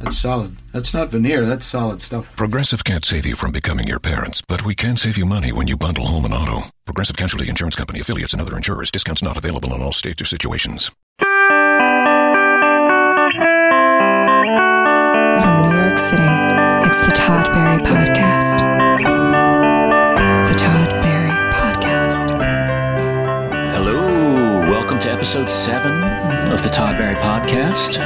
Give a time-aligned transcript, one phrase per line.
[0.00, 0.56] That's solid.
[0.72, 1.46] That's not veneer.
[1.46, 2.36] That's solid stuff.
[2.36, 5.68] Progressive can't save you from becoming your parents, but we can save you money when
[5.68, 6.64] you bundle home and auto.
[6.84, 8.90] Progressive Casualty Insurance Company affiliates and other insurers.
[8.90, 10.90] Discounts not available in all states or situations.
[15.40, 16.22] From New York City,
[16.86, 18.58] it's the Todd Barry Podcast.
[20.52, 22.30] The Todd Barry Podcast.
[23.74, 26.02] Hello, welcome to episode seven
[26.52, 27.96] of the Todd Barry Podcast.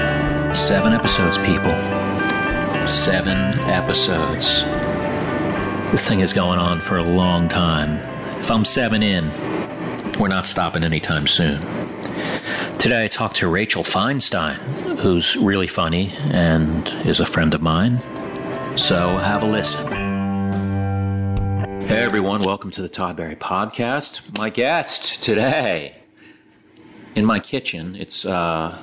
[0.54, 1.70] Seven episodes, people.
[2.88, 4.64] Seven episodes.
[5.92, 7.98] This thing is going on for a long time.
[8.40, 9.30] If I'm seven in,
[10.18, 11.60] we're not stopping anytime soon.
[12.78, 14.56] Today I talked to Rachel Feinstein,
[14.98, 18.01] who's really funny and is a friend of mine.
[18.76, 19.87] So have a listen.
[21.87, 24.37] Hey everyone, welcome to the Todd Barry Podcast.
[24.37, 25.95] My guest today
[27.14, 27.95] in my kitchen.
[27.95, 28.76] It's uh,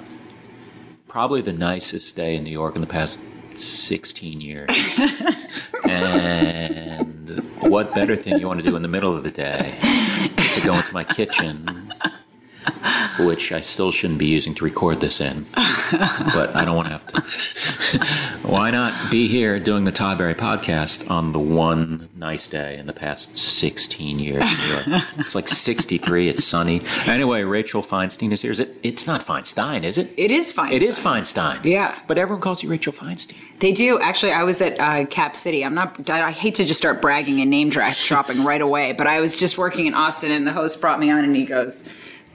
[1.07, 3.19] probably the nicest day in New York in the past
[3.55, 4.69] 16 years.
[5.85, 9.75] and what better thing you want to do in the middle of the day
[10.53, 11.93] to go into my kitchen,
[13.19, 16.91] which I still shouldn't be using to record this in, but I don't want to
[16.91, 18.47] have to.
[18.47, 22.85] Why not be here doing the Todd Barry podcast on the one nice day in
[22.87, 25.03] the past 16 years in New York?
[25.17, 26.81] It's like 63, it's sunny.
[27.05, 28.51] Anyway, Rachel Feinstein is here.
[28.51, 28.77] Is it?
[28.83, 30.11] It's not Feinstein, is it?
[30.17, 30.71] It is Feinstein.
[30.73, 31.63] It is Feinstein.
[31.63, 31.97] Yeah.
[32.07, 33.35] But everyone calls you Rachel Feinstein.
[33.59, 33.99] They do.
[33.99, 35.65] Actually, I was at uh, Cap City.
[35.65, 39.19] I'm not, I hate to just start bragging and name dropping right away, but I
[39.19, 41.87] was just working in Austin and the host brought me on and he goes,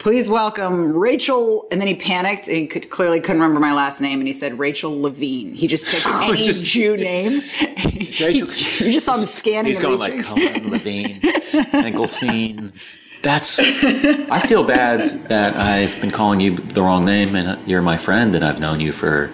[0.02, 1.68] Please welcome Rachel.
[1.70, 4.32] And then he panicked and he could, clearly couldn't remember my last name and he
[4.32, 5.54] said Rachel Levine.
[5.54, 7.40] He just picked any Just- Jew name.
[7.40, 8.06] He-
[8.38, 8.46] you
[8.92, 9.66] just saw him scanning.
[9.70, 10.18] He's going like.
[10.18, 12.72] Cohen, Levine, Finkelstein.
[13.22, 13.60] That's.
[13.60, 18.34] I feel bad that I've been calling you the wrong name, and you're my friend,
[18.34, 19.32] and I've known you for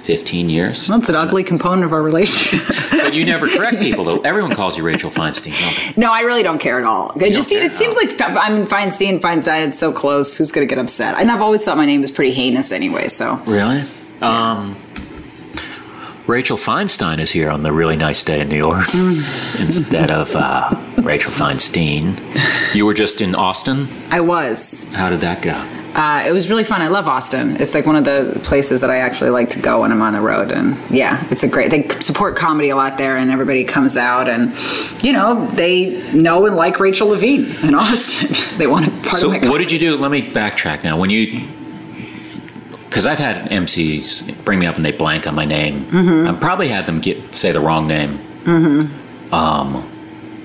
[0.00, 0.86] 15 years.
[0.86, 2.66] That's an ugly component of our relationship.
[2.90, 4.20] But you never correct people, though.
[4.20, 5.58] Everyone calls you Rachel Feinstein.
[5.58, 6.00] don't they?
[6.00, 7.10] no, I really don't care at all.
[7.20, 8.06] It just care it seems all.
[8.06, 9.68] like I mean Feinstein, Feinstein.
[9.68, 10.36] It's so close.
[10.38, 11.16] Who's going to get upset?
[11.18, 13.08] And I've always thought my name was pretty heinous anyway.
[13.08, 13.82] So Really?
[14.20, 14.76] Um,
[16.30, 18.86] Rachel Feinstein is here on the really nice day in New York
[19.58, 20.70] instead of uh,
[21.02, 22.14] Rachel Feinstein.
[22.72, 23.88] You were just in Austin.
[24.12, 24.88] I was.
[24.94, 25.54] How did that go?
[25.92, 26.82] Uh, it was really fun.
[26.82, 27.56] I love Austin.
[27.60, 30.12] It's like one of the places that I actually like to go when I'm on
[30.12, 30.52] the road.
[30.52, 31.72] And yeah, it's a great.
[31.72, 34.54] They support comedy a lot there, and everybody comes out, and
[35.02, 38.56] you know they know and like Rachel Levine in Austin.
[38.56, 39.48] they want to part So, of my.
[39.48, 39.96] what did you do?
[39.96, 40.96] Let me backtrack now.
[40.96, 41.40] When you,
[42.90, 45.84] because I've had MCs bring me up and they blank on my name.
[45.84, 46.28] Mm-hmm.
[46.28, 48.18] I've probably had them get say the wrong name.
[48.42, 49.32] Mm-hmm.
[49.32, 49.88] Um,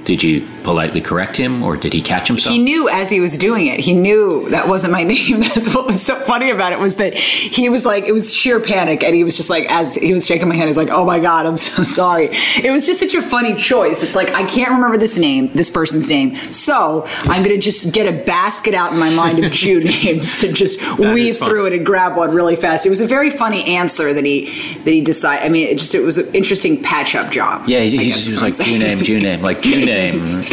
[0.04, 2.52] did you politely correct him, or did he catch himself?
[2.52, 3.80] He knew as he was doing it.
[3.80, 5.40] He knew that wasn't my name.
[5.40, 8.60] That's what was so funny about it was that he was like, it was sheer
[8.60, 11.06] panic, and he was just like, as he was shaking my hand, he's like, "Oh
[11.06, 12.30] my god, I'm so sorry."
[12.64, 14.04] It was just such a funny choice.
[14.04, 18.12] It's like I can't remember this name, this person's name, so I'm gonna just get
[18.12, 21.86] a basket out in my mind of Jew names and just weave through it and
[21.86, 22.86] grab one really fast.
[22.86, 24.46] It was a very funny answer that he
[24.84, 25.46] that he decided.
[25.46, 27.68] I mean, it just it was an interesting patch up job.
[27.68, 29.86] yeah, he, I he, guess he is was like Jew name, Jew name, like Jew
[29.86, 30.44] name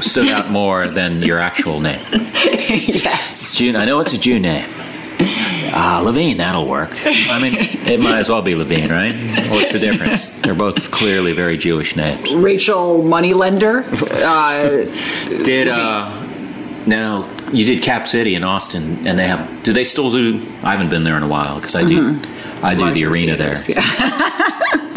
[0.00, 2.00] stood out more than your actual name.
[2.12, 3.56] yes.
[3.56, 3.76] June.
[3.76, 4.68] I know it's a Jew name.
[5.76, 6.90] Ah, Levine, that'll work.
[7.04, 9.48] I mean, it might as well be Levine, right?
[9.50, 10.30] What's the difference?
[10.40, 12.32] They're both clearly very Jewish names.
[12.32, 13.84] Rachel Moneylender.
[14.12, 14.84] Uh,
[15.42, 16.20] Did uh
[16.86, 19.62] now you did Cap City in Austin, and they have.
[19.62, 20.36] Do they still do?
[20.62, 22.20] I haven't been there in a while because I do.
[22.62, 23.56] I do the arena there.
[23.68, 23.80] Yeah.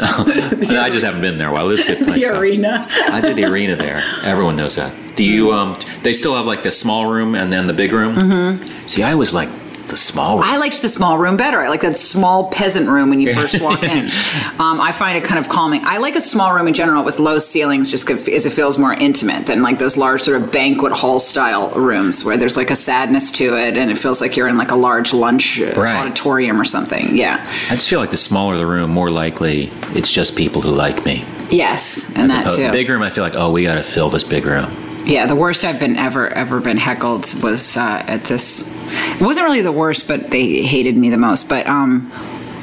[0.80, 1.68] I just haven't been there while.
[1.70, 2.26] It's a good place.
[2.26, 2.86] the arena.
[2.90, 4.02] I did the arena there.
[4.22, 4.92] Everyone knows that.
[5.16, 5.52] Do you?
[5.52, 8.14] Um, they still have like the small room and then the big room.
[8.14, 8.86] Mm-hmm.
[8.86, 9.48] See, I was like
[9.90, 10.46] the small room.
[10.46, 11.60] I liked the small room better.
[11.60, 14.08] I like that small peasant room when you first walk in.
[14.60, 15.82] Um, I find it kind of calming.
[15.84, 18.92] I like a small room in general with low ceilings, just because it feels more
[18.92, 22.76] intimate than like those large sort of banquet hall style rooms where there's like a
[22.76, 25.96] sadness to it, and it feels like you're in like a large lunch Right.
[26.04, 27.16] auditorium or something.
[27.16, 27.38] Yeah.
[27.70, 31.04] I just feel like the smaller the room, more likely it's just people who like
[31.06, 31.24] me.
[31.50, 32.70] Yes, and that Uh, too.
[32.72, 34.70] big room, I feel like, oh, we got to fill this big room.
[35.04, 38.70] Yeah, the worst I've been ever ever been heckled was uh, at this.
[39.18, 41.48] It wasn't really the worst, but they hated me the most.
[41.48, 42.10] But um,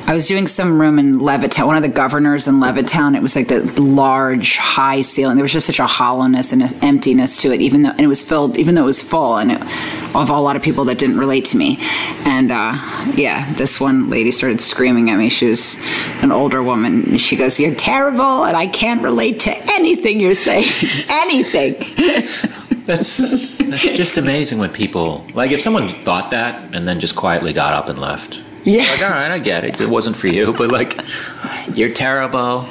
[0.08, 3.14] I was doing some room in Levittown, one of the Governor's in Levittown.
[3.18, 5.36] It was like the large, high ceiling.
[5.36, 8.08] There was just such a hollowness and an emptiness to it, even though and it
[8.08, 9.62] was filled, even though it was full, and it,
[10.16, 11.78] of a lot of people that didn't relate to me.
[12.24, 12.78] And uh,
[13.16, 15.28] yeah, this one lady started screaming at me.
[15.28, 15.78] She was
[16.22, 17.04] an older woman.
[17.04, 20.72] And she goes, "You're terrible, and I can't relate to anything you're saying.
[21.10, 21.76] anything."
[22.86, 27.52] That's that's just amazing when people like if someone thought that and then just quietly
[27.52, 28.42] got up and left.
[28.68, 28.84] Yeah.
[28.92, 29.80] Like, all right, I get it.
[29.80, 31.00] It wasn't for you, but like,
[31.74, 32.68] you're terrible.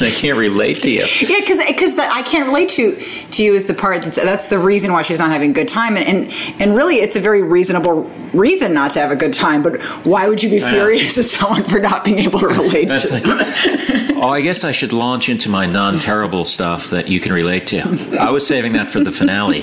[0.00, 1.06] I can't relate to you.
[1.20, 4.58] Yeah, because because I can't relate to to you is the part that's that's the
[4.58, 7.42] reason why she's not having a good time, and and, and really it's a very
[7.42, 9.62] reasonable reason not to have a good time.
[9.62, 10.70] But why would you be know.
[10.70, 12.88] furious at someone for not being able to relate?
[12.88, 17.20] That's to like, oh, I guess I should launch into my non-terrible stuff that you
[17.20, 18.16] can relate to.
[18.18, 19.62] I was saving that for the finale.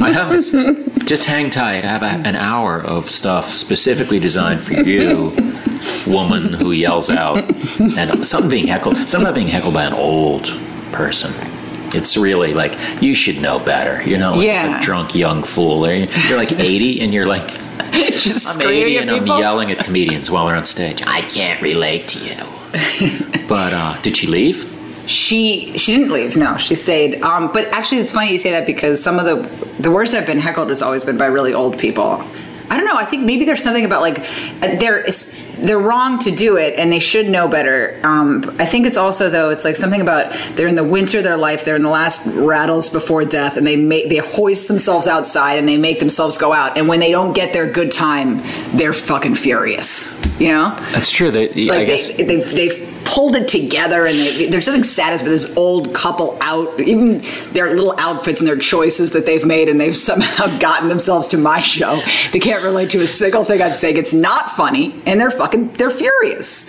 [0.00, 0.30] I have
[1.06, 1.84] just hang tight.
[1.84, 5.32] I have a, an hour of stuff specifically designed for you,
[6.06, 7.44] woman who yells out,
[7.98, 8.96] and something being heckled.
[8.96, 10.46] Something about being heckled by an old
[10.92, 11.32] person.
[11.92, 14.02] It's really like you should know better.
[14.08, 14.80] You're not like Yeah.
[14.80, 15.86] a drunk young fool.
[15.88, 17.48] You're you're like 80 and you're like
[17.92, 21.02] just I'm 80 at and I'm yelling at comedians while they're on stage.
[21.06, 22.36] I can't relate to you.
[23.48, 24.76] but uh, did she leave?
[25.06, 26.36] She she didn't leave.
[26.36, 27.20] No, she stayed.
[27.22, 29.36] Um, but actually, it's funny you say that because some of the
[29.82, 32.22] the worst I've been heckled has always been by really old people.
[32.70, 32.94] I don't know.
[32.94, 34.20] I think maybe there's something about like
[34.62, 35.04] uh, they're
[35.62, 38.00] they're wrong to do it and they should know better.
[38.04, 41.24] Um, I think it's also though it's like something about they're in the winter of
[41.24, 41.64] their life.
[41.64, 45.68] They're in the last rattles before death, and they make they hoist themselves outside and
[45.68, 46.76] they make themselves go out.
[46.76, 48.40] And when they don't get their good time,
[48.72, 50.16] they're fucking furious.
[50.40, 51.30] You know That's true.
[51.30, 55.24] They, I like guess they, they've, they've pulled it together and they, there's something saddest
[55.24, 57.20] with this old couple out even
[57.52, 61.38] their little outfits and their choices that they've made and they've somehow gotten themselves to
[61.38, 62.00] my show
[62.32, 65.68] they can't relate to a single thing i'm saying it's not funny and they're fucking
[65.74, 66.66] they're furious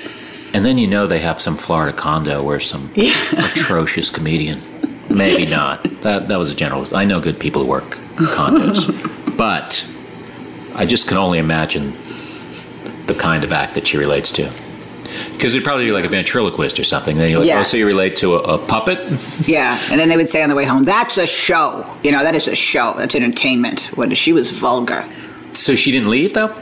[0.54, 2.92] And then you know they have some Florida condo where some
[3.32, 4.60] atrocious comedian.
[5.10, 5.84] Maybe not.
[6.02, 6.86] That that was a general.
[6.94, 8.92] I know good people who work condos,
[9.38, 9.88] but
[10.76, 11.94] I just can only imagine
[13.06, 14.52] the kind of act that she relates to.
[15.42, 17.16] Because it'd probably be like a ventriloquist or something.
[17.16, 19.00] Then you're like, oh, so you relate to a, a puppet?
[19.48, 22.24] yeah and then they would say on the way home that's a show you know
[22.24, 25.04] that is a show that's entertainment when she was vulgar
[25.54, 26.54] So she didn't leave though.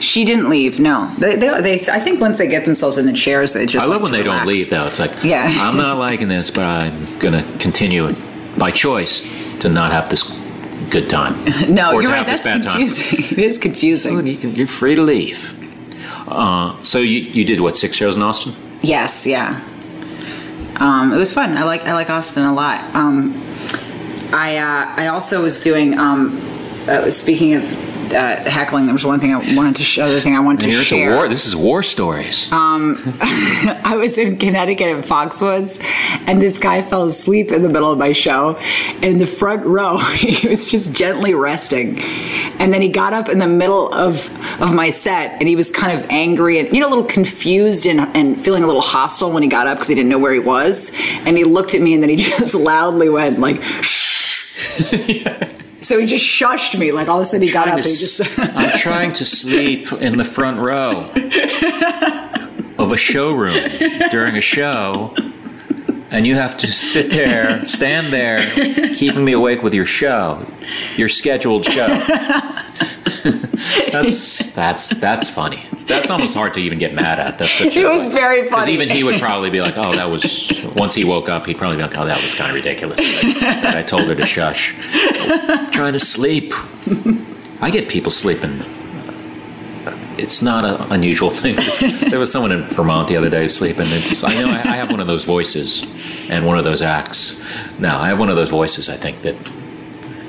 [0.00, 3.12] she didn't leave no they, they, they i think once they get themselves in the
[3.12, 4.86] chairs they just I love like when they don't leave though.
[4.86, 5.46] It's like, Yeah.
[5.48, 8.14] I'm not liking this, but I'm gonna continue
[8.58, 9.22] by choice
[9.60, 10.24] to not have this
[10.90, 11.34] good time.
[11.68, 15.02] no or you're right that's confusing it is confusing So you can, you're free to
[15.02, 15.54] leave.
[16.30, 18.52] Uh, so you you did what six shows in Austin?
[18.82, 19.60] Yes, yeah.
[20.76, 21.56] Um, it was fun.
[21.56, 22.94] I like I like Austin a lot.
[22.94, 23.34] Um,
[24.32, 25.98] I uh, I also was doing.
[25.98, 26.40] Um,
[26.88, 27.64] uh, speaking of
[28.12, 30.04] uh, heckling, there was one thing I wanted to show.
[30.04, 31.14] Other thing I wanted to share.
[31.16, 31.28] war.
[31.28, 32.48] This is war stories.
[33.20, 35.80] I was in Connecticut at Foxwoods,
[36.26, 38.58] and this guy fell asleep in the middle of my show.
[39.02, 43.38] In the front row, he was just gently resting, and then he got up in
[43.38, 44.28] the middle of
[44.60, 47.86] of my set, and he was kind of angry and you know a little confused
[47.86, 50.32] and, and feeling a little hostile when he got up because he didn't know where
[50.32, 50.92] he was,
[51.24, 55.44] and he looked at me, and then he just loudly went like, "Shh."
[55.88, 57.92] So he just shushed me, like all of a sudden he got up and he
[57.92, 58.20] just.
[58.38, 61.10] I'm trying to sleep in the front row
[62.78, 63.70] of a showroom
[64.10, 65.16] during a show,
[66.10, 68.50] and you have to sit there, stand there,
[68.96, 70.44] keeping me awake with your show,
[70.98, 71.86] your scheduled show.
[73.90, 75.64] that's that's that's funny.
[75.88, 77.38] That's almost hard to even get mad at.
[77.38, 78.72] That's such It a, was very Because funny.
[78.74, 81.76] even he would probably be like, "Oh, that was." Once he woke up, he'd probably
[81.78, 84.74] be like, "Oh, that was kind of ridiculous." Like, that I told her to shush.
[84.94, 86.52] I'm trying to sleep.
[87.60, 88.60] I get people sleeping.
[90.18, 91.56] It's not an unusual thing.
[92.10, 93.86] there was someone in Vermont the other day sleeping.
[94.02, 95.84] Just, I know I, I have one of those voices
[96.28, 97.40] and one of those acts.
[97.78, 98.88] Now I have one of those voices.
[98.88, 99.36] I think that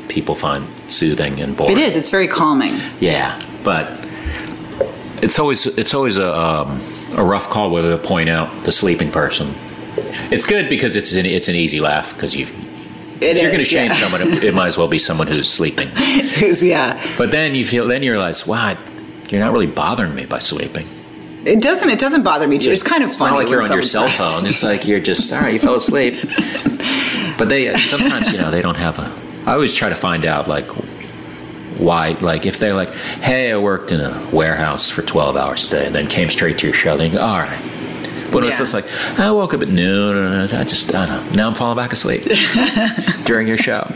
[0.07, 1.73] people find soothing and boring.
[1.77, 1.95] It is.
[1.95, 2.75] It's very calming.
[2.99, 4.07] Yeah, but
[5.23, 6.81] it's always it's always a um,
[7.15, 9.53] a rough call whether to point out the sleeping person.
[10.31, 13.59] It's good because it's an it's an easy laugh because you It if you're going
[13.59, 13.93] to shame yeah.
[13.95, 15.87] someone, it, it might as well be someone who's sleeping.
[16.39, 17.01] Who's- yeah.
[17.17, 18.77] But then you feel then you realize, wow,
[19.29, 20.87] you're not really bothering me by sleeping.
[21.45, 21.89] It doesn't.
[21.89, 22.69] It doesn't bother me too.
[22.71, 23.43] It's kind of It's not funny.
[23.43, 24.45] like you're on your cell phone.
[24.51, 25.53] It's like you're just all right.
[25.53, 26.15] You fell asleep.
[27.37, 29.09] But they sometimes you know they don't have a.
[29.45, 30.67] I always try to find out like
[31.79, 35.85] why like if they're like, hey, I worked in a warehouse for 12 hours today,
[35.85, 36.97] and then came straight to your show.
[36.97, 37.61] Then you go, all right.
[38.31, 38.85] But it's just like
[39.19, 41.35] I woke up at noon, and I just I don't know.
[41.35, 42.23] Now I'm falling back asleep
[43.25, 43.91] during your show.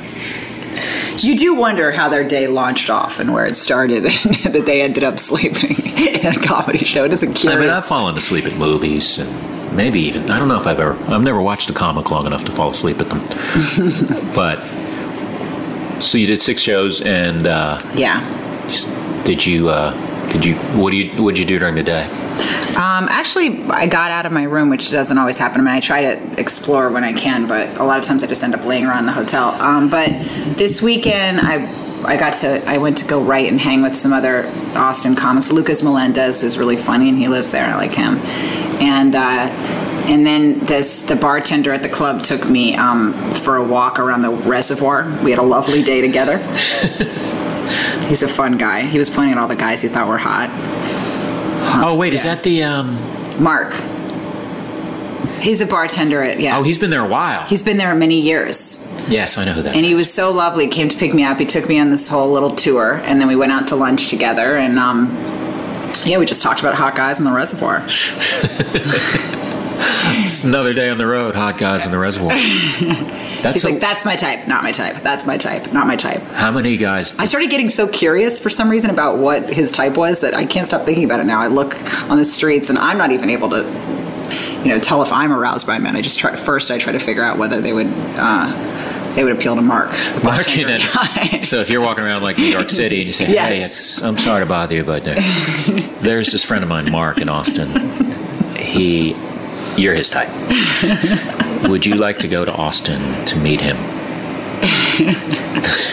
[1.18, 4.14] You do wonder how their day launched off and where it started, and
[4.54, 7.04] that they ended up sleeping in a comedy show.
[7.04, 10.60] It isn't I mean, I've fallen asleep at movies and maybe even I don't know
[10.60, 13.20] if I've ever I've never watched a comic long enough to fall asleep at them.
[14.36, 14.60] but
[16.04, 18.22] so you did six shows and uh, yeah.
[19.24, 19.92] did you uh,
[20.32, 22.04] did you what do you what did you do during the day?
[22.76, 25.62] Um, actually, I got out of my room, which doesn't always happen.
[25.62, 28.28] I mean, I try to explore when I can, but a lot of times I
[28.28, 29.50] just end up laying around the hotel.
[29.50, 30.10] Um, but
[30.58, 31.72] this weekend, I
[32.04, 35.52] I got to I went to go write and hang with some other Austin comics.
[35.52, 37.66] Lucas Molandes is really funny, and he lives there.
[37.66, 38.18] I like him,
[38.82, 39.16] and.
[39.16, 44.00] Uh, and then this, the bartender at the club took me um, for a walk
[44.00, 45.06] around the reservoir.
[45.24, 46.38] We had a lovely day together.
[48.08, 48.82] He's a fun guy.
[48.82, 50.50] He was pointing at all the guys he thought were hot.
[51.84, 52.36] Oh wait, is yeah.
[52.36, 52.96] that the um
[53.42, 53.74] Mark.
[55.42, 56.58] He's the bartender at yeah.
[56.58, 57.46] Oh, he's been there a while.
[57.48, 58.86] He's been there many years.
[59.08, 59.76] yes, I know who that.
[59.76, 60.66] And he was so lovely.
[60.66, 61.40] He Came to pick me up.
[61.40, 64.10] He took me on this whole little tour, and then we went out to lunch
[64.10, 64.56] together.
[64.56, 65.12] And um,
[66.06, 67.80] yeah, we just talked about hot guys in the reservoir.
[69.86, 72.32] It's another day on the road, hot guys in the reservoir.
[73.44, 74.98] That's He's a- like, "That's my type, not my type.
[75.04, 78.50] That's my type, not my type." how many guys I started getting so curious for
[78.50, 81.42] some reason about what his type was that I can't stop thinking about it now.
[81.42, 81.76] I look
[82.10, 83.64] on the streets, and I'm not even able to,
[84.64, 85.96] you know, tell if I'm aroused by men.
[85.96, 86.72] I just try first.
[86.72, 87.88] I try to figure out whether they would.
[88.16, 88.70] Uh,
[89.16, 89.90] they would appeal to Mark.
[90.24, 93.26] Mark and then, so if you're walking around like New York City and you say,
[93.26, 93.98] "Hey, Yes.
[93.98, 95.14] it's, I'm sorry to bother you, but uh,
[96.00, 97.70] there's this friend of mine, Mark in Austin.
[98.56, 99.14] He,
[99.78, 100.30] you're his type.
[101.70, 103.78] Would you like to go to Austin to meet him?"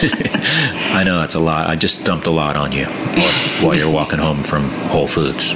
[0.93, 1.67] I know it's a lot.
[1.67, 3.33] I just dumped a lot on you while,
[3.65, 5.53] while you're walking home from Whole Foods.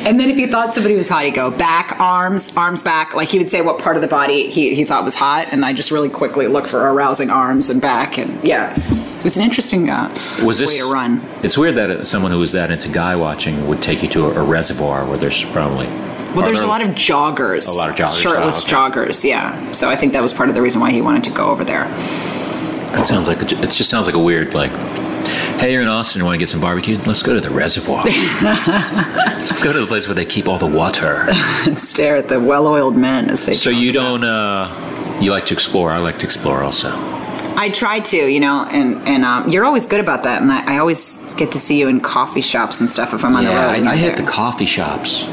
[0.00, 3.14] And then if he thought somebody was hot, he'd go back, arms, arms back.
[3.14, 5.64] Like he would say what part of the body he, he thought was hot, and
[5.64, 8.18] I just really quickly look for arousing arms and back.
[8.18, 8.72] And yeah,
[9.18, 10.08] it was an interesting uh,
[10.44, 11.20] Was this way to run.
[11.42, 14.42] It's weird that someone who was that into guy watching would take you to a,
[14.42, 15.88] a reservoir where there's probably
[16.34, 17.68] Well, there's a lot of joggers.
[17.68, 19.00] A lot of joggers, Shirtless oh, okay.
[19.00, 19.72] joggers, yeah.
[19.72, 21.64] So I think that was part of the reason why he wanted to go over
[21.64, 21.84] there.
[22.92, 24.70] That sounds like a, it just sounds like a weird like.
[25.58, 26.24] Hey, you're in Austin.
[26.24, 26.96] Want to get some barbecue?
[26.98, 28.04] Let's go to the reservoir.
[28.42, 31.26] Let's go to the place where they keep all the water.
[31.66, 33.52] and stare at the well-oiled men as they.
[33.54, 34.24] So you don't.
[34.24, 35.90] uh You like to explore.
[35.90, 36.90] I like to explore also.
[37.56, 40.76] I try to, you know, and and um, you're always good about that, and I,
[40.76, 43.50] I always get to see you in coffee shops and stuff if I'm on the
[43.50, 43.56] road.
[43.56, 45.24] I, I hit the coffee shops.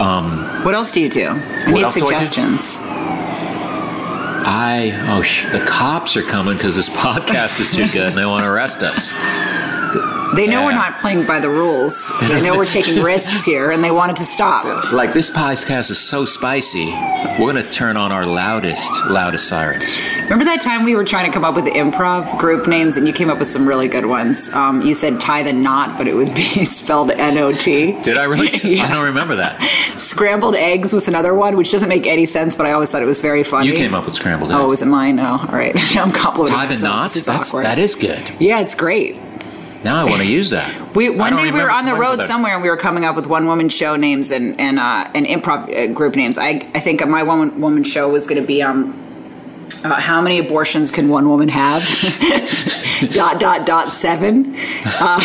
[0.00, 1.28] Um, what else do you do?
[1.28, 2.78] I need do I suggestions.
[4.48, 8.26] I oh sh- the cops are coming because this podcast is too good and they
[8.26, 9.12] want to arrest us.
[10.34, 12.10] They know we're not playing by the rules.
[12.20, 14.92] They know we're taking risks here, and they wanted to stop.
[14.92, 16.86] Like this podcast is so spicy,
[17.38, 19.96] we're gonna turn on our loudest, loudest sirens.
[20.24, 23.12] Remember that time we were trying to come up with improv group names, and you
[23.12, 24.50] came up with some really good ones.
[24.52, 28.00] Um, you said tie the knot, but it would be spelled N O T.
[28.02, 28.50] Did I really?
[28.66, 28.84] Yeah.
[28.84, 29.62] I don't remember that.
[29.96, 33.06] Scrambled eggs was another one, which doesn't make any sense, but I always thought it
[33.06, 33.68] was very funny.
[33.68, 34.58] You came up with scrambled eggs.
[34.60, 35.20] Oh, was it mine?
[35.20, 35.72] Oh, all right.
[35.96, 36.82] I'm complimenting Tie the myself.
[36.82, 37.14] knots.
[37.14, 37.64] This is That's, awkward.
[37.64, 38.28] that is good.
[38.40, 39.16] Yeah, it's great.
[39.86, 40.96] Now I want to use that.
[40.96, 43.28] We one day we were on the road somewhere and we were coming up with
[43.28, 46.38] one woman show names and and uh, and improv uh, group names.
[46.38, 49.02] I I think my one woman show was going to be um.
[49.84, 51.82] Uh, how many abortions can one woman have?
[53.12, 55.20] dot dot dot seven, uh,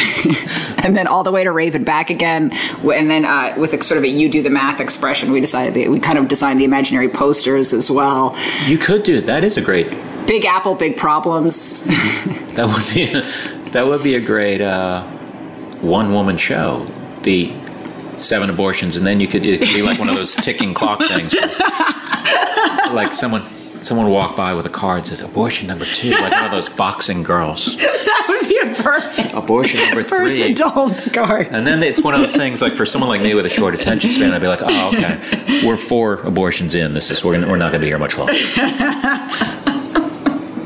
[0.84, 2.52] and then all the way to Raven back again,
[2.84, 5.74] and then uh, with a sort of a you do the math expression, we decided
[5.76, 8.36] that we kind of designed the imaginary posters as well.
[8.66, 9.26] You could do it.
[9.28, 9.90] That is a great.
[10.28, 11.82] Big Apple, big problems.
[12.54, 13.14] That would be.
[13.14, 15.04] A, that would be a great uh,
[15.82, 16.86] one woman show.
[17.24, 17.54] The
[18.18, 21.00] seven abortions, and then you could it could be like one of those ticking clock
[21.00, 21.34] things.
[22.94, 23.44] like someone.
[23.82, 26.70] Someone walked by with a card that says abortion number two, like one of those
[26.70, 27.76] boxing girls.
[27.78, 30.52] that would be a perfect Abortion number first three.
[30.52, 31.48] adult card.
[31.50, 33.74] And then it's one of those things like for someone like me with a short
[33.74, 36.94] attention span, I'd be like, oh, okay, we're four abortions in.
[36.94, 38.34] This is we're, gonna, we're not going to be here much longer.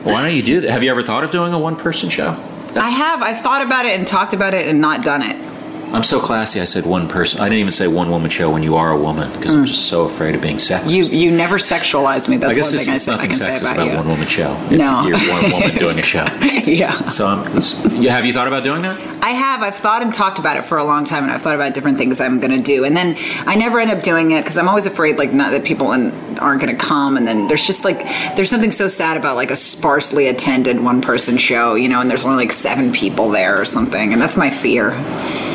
[0.04, 0.72] Why don't you do that?
[0.72, 2.34] Have you ever thought of doing a one person show?
[2.76, 3.22] I have.
[3.22, 5.55] I've thought about it and talked about it and not done it.
[5.96, 6.60] I'm so classy.
[6.60, 7.40] I said one person.
[7.40, 9.66] I didn't even say one woman show when you are a woman because I'm hmm.
[9.66, 10.92] just so afraid of being sexist.
[10.94, 12.36] You you never sexualize me.
[12.36, 13.76] I That's guess one this thing I, is say, I nothing can say sexist about,
[13.76, 13.98] about you.
[13.98, 14.58] one woman show.
[14.70, 15.08] If No.
[15.08, 16.26] you're one woman doing a show.
[16.66, 18.02] yeah, So um, I'm.
[18.04, 19.00] Yeah, have you thought about doing that?
[19.24, 19.62] I have.
[19.64, 21.98] I've thought and talked about it for a long time, and I've thought about different
[21.98, 23.16] things I'm going to do, and then
[23.48, 26.12] I never end up doing it because I'm always afraid like not that people in,
[26.40, 28.00] aren't going to come, and then there's just like
[28.36, 32.10] there's something so sad about like a sparsely attended one person show, you know, and
[32.10, 34.90] there's only like seven people there or something, and that's my fear.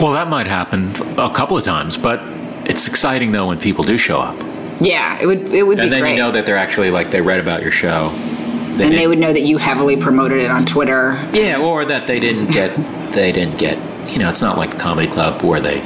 [0.00, 2.20] Well, that might happen a couple of times, but
[2.64, 4.36] it's exciting though when people do show up.
[4.80, 6.12] Yeah, it would it would and be then great.
[6.12, 9.32] you know that they're actually like they read about your show and they would know
[9.32, 11.22] that you heavily promoted it on Twitter.
[11.34, 12.74] Yeah, or that they didn't get
[13.12, 13.76] they didn't get
[14.10, 15.80] you know, it's not like a comedy club where they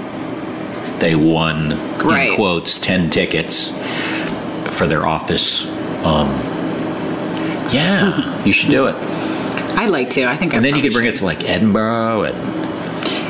[1.01, 2.31] they won Right.
[2.31, 3.71] in quotes ten tickets
[4.77, 5.67] for their office.
[6.05, 6.29] Um
[7.73, 8.95] yeah, you should do it.
[9.77, 10.25] I'd like to.
[10.27, 10.53] I think.
[10.53, 12.64] I And then you could bring it to like Edinburgh and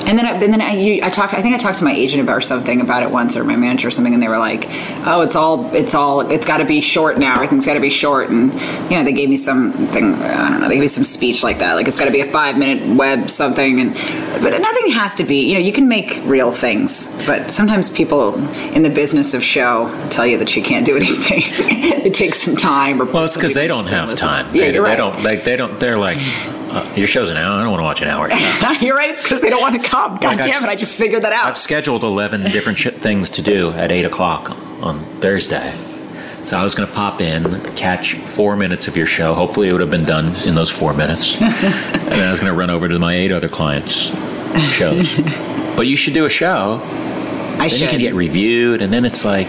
[0.07, 1.33] And then, I, and then I, I talked.
[1.35, 3.57] I think I talked to my agent about or something about it once, or my
[3.57, 4.67] manager or something, and they were like,
[5.07, 7.35] "Oh, it's all, it's all, it's got to be short now.
[7.35, 8.53] Everything's got to be short." And
[8.91, 10.15] you know, they gave me something.
[10.15, 10.69] I don't know.
[10.69, 12.97] They gave me some speech like that, like it's got to be a five minute
[12.97, 13.81] web something.
[13.81, 13.95] And
[14.43, 15.49] but nothing has to be.
[15.49, 18.35] You know, you can make real things, but sometimes people
[18.75, 21.43] in the business of show tell you that you can't do anything.
[22.05, 23.01] it takes some time.
[23.01, 24.47] Or well, it's because they don't have time.
[24.47, 25.81] Yeah, they, you're they don't like they don't.
[25.81, 26.19] They're like,
[26.75, 27.59] uh, your show's an hour.
[27.59, 28.29] I don't want to watch an hour.
[28.81, 29.11] you're right.
[29.11, 30.15] It's because they don't want to come.
[30.15, 30.69] God Like, I've- damn it!
[30.69, 31.47] I just figured that out.
[31.47, 34.51] I've scheduled 11 different sh- things to do at 8 o'clock
[34.83, 35.73] on Thursday.
[36.45, 39.33] So I was going to pop in, catch four minutes of your show.
[39.35, 41.37] Hopefully, it would have been done in those four minutes.
[41.41, 44.13] and then I was going to run over to my eight other clients'
[44.75, 45.17] shows.
[45.75, 46.81] but you should do a show.
[46.83, 47.81] I Then should.
[47.81, 49.49] you can get reviewed, and then it's like.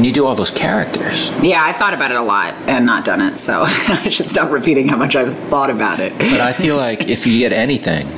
[0.00, 1.28] And you do all those characters.
[1.42, 4.50] Yeah, I thought about it a lot and not done it, so I should stop
[4.50, 6.16] repeating how much I've thought about it.
[6.16, 8.08] But I feel like if you get anything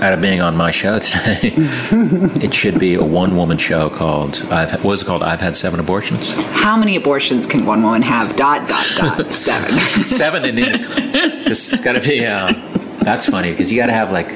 [0.00, 1.54] out of being on my show today,
[2.40, 5.24] it should be a one woman show called, I've, what was it called?
[5.24, 6.30] I've had seven abortions.
[6.52, 8.36] How many abortions can one woman have?
[8.36, 10.04] Dot dot dot seven.
[10.04, 12.52] seven and it's, it's got to be uh,
[13.00, 14.30] that's funny because you got to have like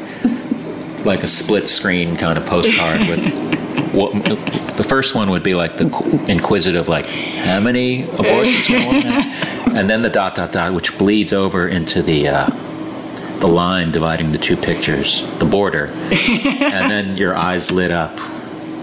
[1.07, 3.60] like a split screen kind of postcard with
[3.93, 4.13] what
[4.77, 9.03] the first one would be like the inquisitive like how many abortions can a woman
[9.03, 9.75] have?
[9.75, 12.47] and then the dot dot dot which bleeds over into the uh,
[13.41, 18.15] the line dividing the two pictures the border and then your eyes lit up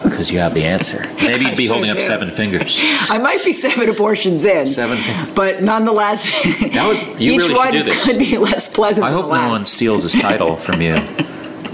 [0.03, 2.79] because you have the answer maybe you'd be sure holding up seven fingers
[3.09, 4.67] I might be seven abortions in.
[4.67, 5.29] Seven fingers.
[5.31, 6.29] But nonetheless,
[6.73, 8.03] That would- you each really one do this.
[8.05, 10.95] could be less pleasant i hope no one steals this title from you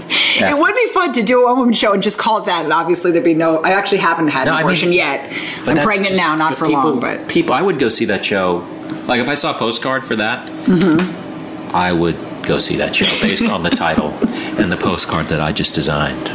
[0.08, 2.64] It would be fun to do a one woman show and just call it that,
[2.64, 3.58] and obviously there'd be no.
[3.62, 5.32] I actually haven't had No, an I mean- abortion yet.
[5.66, 8.66] I'm pregnant now, not for people, long, but people, I would go see that show.
[9.06, 11.74] Like if I saw a postcard for that, Mm-hmm.
[11.74, 14.10] I would go see that show based on the title
[14.60, 16.28] and the postcard that I just designed.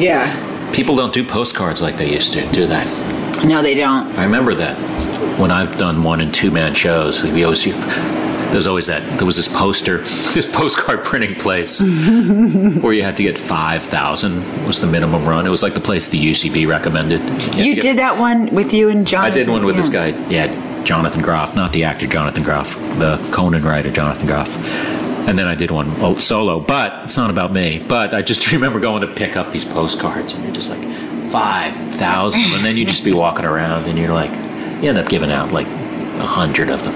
[0.00, 0.26] yeah,
[0.72, 2.84] People don't do postcards like they used to, do they?
[3.46, 4.06] no, they don't.
[4.18, 4.76] I remember that
[5.38, 7.22] when I've done one and two man shows.
[7.22, 7.62] We always
[8.52, 9.98] there's always that there was this poster,
[10.34, 11.80] this postcard printing place
[12.82, 15.46] where you had to get five thousand was the minimum run.
[15.46, 17.20] It was like the place the UCB recommended.
[17.20, 19.24] had You to get- did that one with you and John.
[19.24, 20.08] I did one with this guy.
[20.28, 24.54] Yeah, Jonathan Groff, not the actor Jonathan Groff, the Conan writer Jonathan Groff.
[25.28, 27.78] And then I did one oh, solo, but it's not about me.
[27.86, 30.82] But I just remember going to pick up these postcards, and you're just like
[31.30, 34.32] five thousand, and then you just be walking around, and you're like,
[34.82, 35.68] you end up giving out like
[36.22, 36.94] a hundred of them.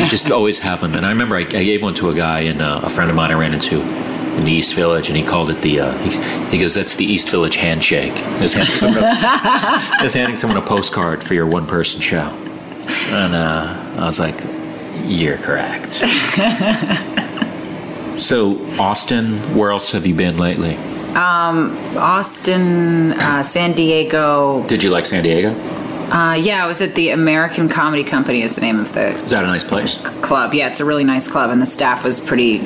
[0.00, 0.94] You just always have them.
[0.94, 3.16] And I remember I, I gave one to a guy, and uh, a friend of
[3.16, 5.80] mine I ran into in the East Village, and he called it the.
[5.80, 10.58] Uh, he, he goes, "That's the East Village handshake." Was handing someone a, handing someone
[10.58, 12.30] a postcard for your one-person show,
[13.10, 14.40] and uh, I was like,
[15.04, 15.94] "You're correct."
[18.18, 20.76] so, Austin, where else have you been lately?
[21.96, 24.64] Austin, uh, San Diego.
[24.68, 25.54] Did you like San Diego?
[26.10, 28.42] Uh, yeah, I was at the American Comedy Company.
[28.42, 29.96] Is the name of the Is that a nice place?
[30.22, 30.54] club.
[30.54, 32.58] Yeah, it's a really nice club, and the staff was pretty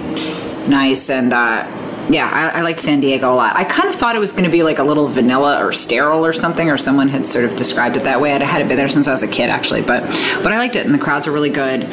[0.66, 1.10] nice.
[1.10, 1.66] And uh,
[2.08, 3.54] yeah, I, I liked San Diego a lot.
[3.54, 6.24] I kind of thought it was going to be like a little vanilla or sterile
[6.24, 8.32] or something, or someone had sort of described it that way.
[8.32, 10.04] I'd had it been there since I was a kid, actually, but
[10.42, 11.84] but I liked it, and the crowds were really good.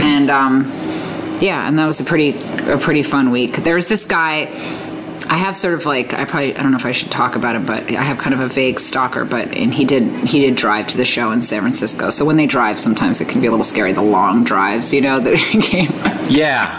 [0.00, 0.62] And um,
[1.40, 2.38] yeah, and that was a pretty
[2.70, 3.56] a pretty fun week.
[3.56, 4.52] There's this guy.
[5.32, 7.56] I have sort of like I probably I don't know if I should talk about
[7.56, 9.24] him, but I have kind of a vague stalker.
[9.24, 12.10] But and he did he did drive to the show in San Francisco.
[12.10, 13.92] So when they drive, sometimes it can be a little scary.
[13.92, 15.90] The long drives, you know, that came.
[16.28, 16.76] Yeah.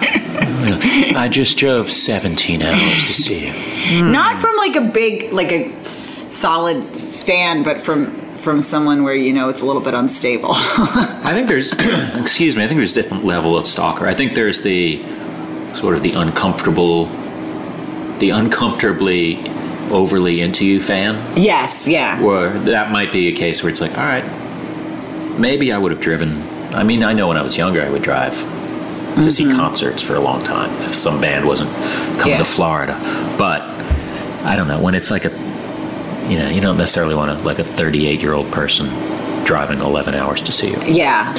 [1.19, 4.03] I just drove 17 hours to see you.
[4.03, 9.33] Not from like a big like a solid fan, but from from someone where you
[9.33, 10.51] know it's a little bit unstable.
[10.53, 11.71] I think there's,
[12.21, 14.05] excuse me, I think there's different level of stalker.
[14.05, 15.01] I think there's the
[15.73, 17.07] sort of the uncomfortable,
[18.23, 19.37] the uncomfortably
[19.91, 22.21] overly into you fan, yes, yeah.
[22.21, 24.23] where that might be a case where it's like, all right,
[25.37, 26.41] maybe I would have driven.
[26.73, 28.33] I mean, I know when I was younger, I would drive
[29.15, 29.57] to see mm-hmm.
[29.57, 31.69] concerts for a long time if some band wasn't
[32.17, 32.37] coming Yeah.
[32.37, 32.93] to Florida.
[33.37, 33.61] But
[34.45, 35.31] I don't know when it's like a,
[36.29, 38.87] you know, you don't necessarily want to like a 38 year old person
[39.43, 40.79] driving 11 hours to see you.
[40.85, 41.33] Yeah.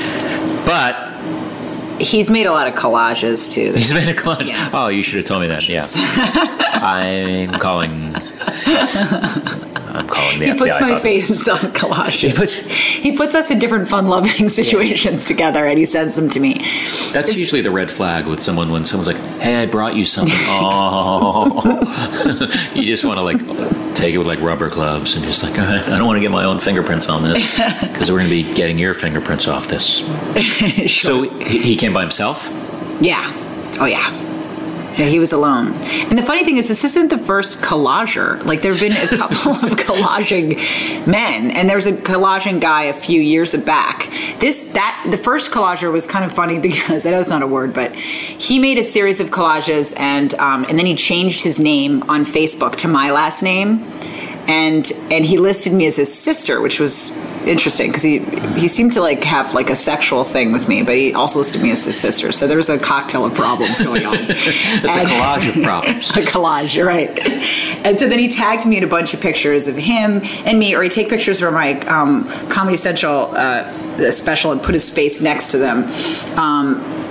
[0.67, 1.14] But
[1.99, 3.73] He's made a lot of collages too.
[3.73, 4.51] He's made a collage.
[4.73, 5.69] Oh, you should have told me that.
[5.69, 5.87] Yeah.
[6.83, 8.15] I'm calling
[8.67, 10.59] I'm calling the He FBI.
[10.59, 11.03] puts my office.
[11.03, 12.11] face on collages.
[12.11, 12.55] He puts-
[13.05, 16.55] He puts us in different fun-loving situations together, and he sends them to me.
[17.13, 20.07] That's It's- usually the red flag with someone when someone's like, "Hey, I brought you
[20.07, 21.61] something." oh,
[22.75, 23.39] you just want to like
[23.95, 26.45] take it with like rubber gloves and just like, I don't want to get my
[26.45, 27.49] own fingerprints on this
[27.83, 30.03] because we're going to be getting your fingerprints off this.
[31.01, 32.51] So he, he came by himself.
[33.01, 33.23] Yeah.
[33.81, 34.11] Oh yeah.
[34.97, 35.73] Yeah, he was alone.
[36.09, 38.45] And the funny thing is, this isn't the first collager.
[38.45, 40.57] Like, there have been a couple of collaging
[41.07, 44.09] men, and there was a collaging guy a few years back.
[44.39, 47.47] This, that, the first collager was kind of funny because I know it's not a
[47.47, 51.59] word, but he made a series of collages, and um, and then he changed his
[51.59, 53.83] name on Facebook to my last name,
[54.47, 57.11] and and he listed me as his sister, which was
[57.47, 58.19] interesting because he
[58.59, 61.63] he seemed to like have like a sexual thing with me, but he also listed
[61.63, 62.33] me as his sister.
[62.33, 64.17] So there was a cocktail of problems going on.
[64.85, 66.11] It's a collage of problems.
[66.17, 67.11] a collage, you're right.
[67.85, 70.75] And so then he tagged me in a bunch of pictures of him and me,
[70.75, 75.21] or he take pictures from my um, Comedy Central uh, special and put his face
[75.21, 75.85] next to them.
[76.39, 77.04] Um,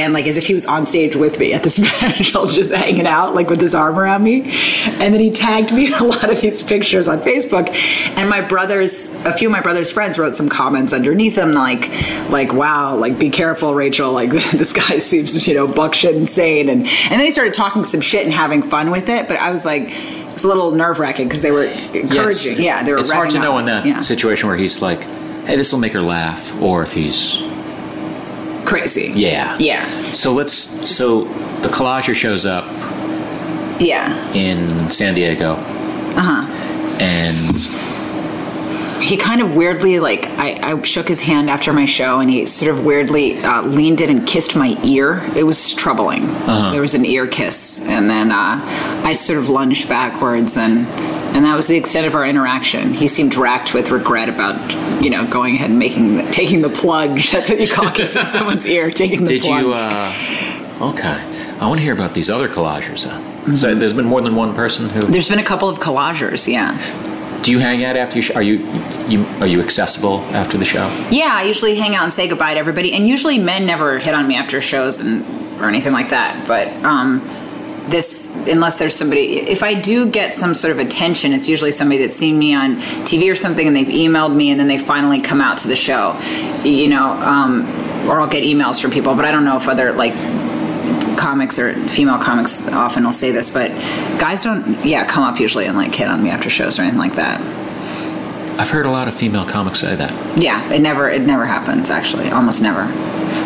[0.00, 3.06] and like as if he was on stage with me at this special, just hanging
[3.06, 4.42] out, like with his arm around me.
[4.84, 7.68] And then he tagged me in a lot of these pictures on Facebook.
[8.16, 11.88] And my brothers, a few of my brother's friends wrote some comments underneath them, like,
[12.30, 14.12] like, wow, like be careful, Rachel.
[14.12, 16.68] Like this guy seems, you know, buckshit insane.
[16.68, 19.28] And and then they started talking some shit and having fun with it.
[19.28, 22.60] But I was like, it was a little nerve wracking because they were encouraging.
[22.60, 22.98] Yeah, they were.
[22.98, 24.00] It's hard to revving know in that Yeah.
[24.00, 25.04] situation where he's like,
[25.44, 27.36] "Hey, this will make her laugh," or if he's
[28.70, 29.12] crazy.
[29.14, 29.84] yeah, Yeah.
[30.12, 30.54] So let's.
[30.88, 31.24] So
[31.62, 32.64] the collager shows up
[33.80, 34.08] Yeah.
[34.32, 35.54] in San Diego,
[36.16, 36.42] Uh huh.
[37.00, 37.56] and
[39.10, 42.46] he kind of weirdly like I, I shook his hand after my show and he
[42.46, 46.26] sort of weirdly uh, leaned in and kissed my ear it was troubling
[46.72, 48.60] there was an ear kiss and then uh,
[49.04, 50.86] i sort of lunged backwards and
[51.34, 54.54] and that was the extent of our interaction he seemed racked with regret about
[55.02, 58.66] you know going ahead and making taking the plunge that's what you call kissing someone's
[58.66, 59.72] ear taking the did plunge you?
[59.74, 60.12] uh
[60.80, 61.18] Okay,
[61.60, 63.04] I want to hear about these other collagers.
[63.04, 63.20] Then.
[63.20, 63.54] Mm-hmm.
[63.56, 65.00] So there's been more than one person who.
[65.02, 66.72] there's been a couple of collagers yeah
[67.42, 68.22] Do you hang out after you?
[68.22, 68.64] Sh- are you,
[69.10, 69.24] you?
[69.40, 70.86] Are you accessible after the show?
[71.10, 74.14] Yeah, I usually hang out and say goodbye to everybody, and usually men never hit
[74.14, 75.24] on me after shows and
[75.60, 76.46] or anything like that.
[76.46, 77.20] But um,
[77.90, 82.00] this, unless there's somebody, if I do get some sort of attention, it's usually somebody
[82.00, 85.20] that's seen me on TV or something, and they've emailed me, and then they finally
[85.20, 86.18] come out to the show,
[86.64, 87.66] you know, um,
[88.08, 89.14] or I'll get emails from people.
[89.14, 90.14] But I don't know if other like
[91.18, 93.70] comics or female comics often will say this, but
[94.18, 96.98] guys don't, yeah, come up usually and like hit on me after shows or anything
[96.98, 97.40] like that.
[98.60, 100.12] I've heard a lot of female comics say that.
[100.38, 102.84] Yeah, it never it never happens actually, almost never.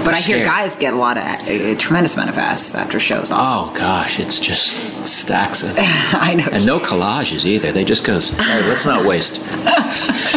[0.04, 0.46] But I hear Scared.
[0.46, 3.30] guys get a lot of a, a tremendous amount of ass after shows.
[3.30, 3.38] Off.
[3.40, 5.74] Oh gosh, it's just stacks of.
[5.78, 6.48] I know.
[6.50, 7.70] And no collages either.
[7.70, 9.40] They just goes, hey, let's not waste.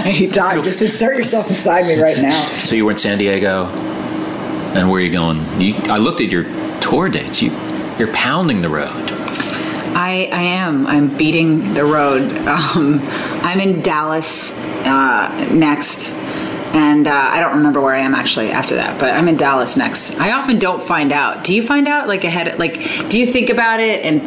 [0.03, 2.39] Hey, Doc, just insert yourself inside me right now.
[2.57, 3.65] So you were in San Diego,
[4.75, 5.39] and where are you going?
[5.59, 6.43] You, I looked at your
[6.79, 7.41] tour dates.
[7.41, 7.51] You,
[7.97, 9.11] you're pounding the road.
[9.99, 10.85] I, I am.
[10.87, 12.31] I'm beating the road.
[12.47, 12.99] Um,
[13.43, 16.13] I'm in Dallas uh, next,
[16.73, 18.99] and uh, I don't remember where I am actually after that.
[18.99, 20.17] But I'm in Dallas next.
[20.19, 21.43] I often don't find out.
[21.43, 22.57] Do you find out like ahead?
[22.59, 22.75] Like,
[23.09, 24.03] do you think about it?
[24.05, 24.21] And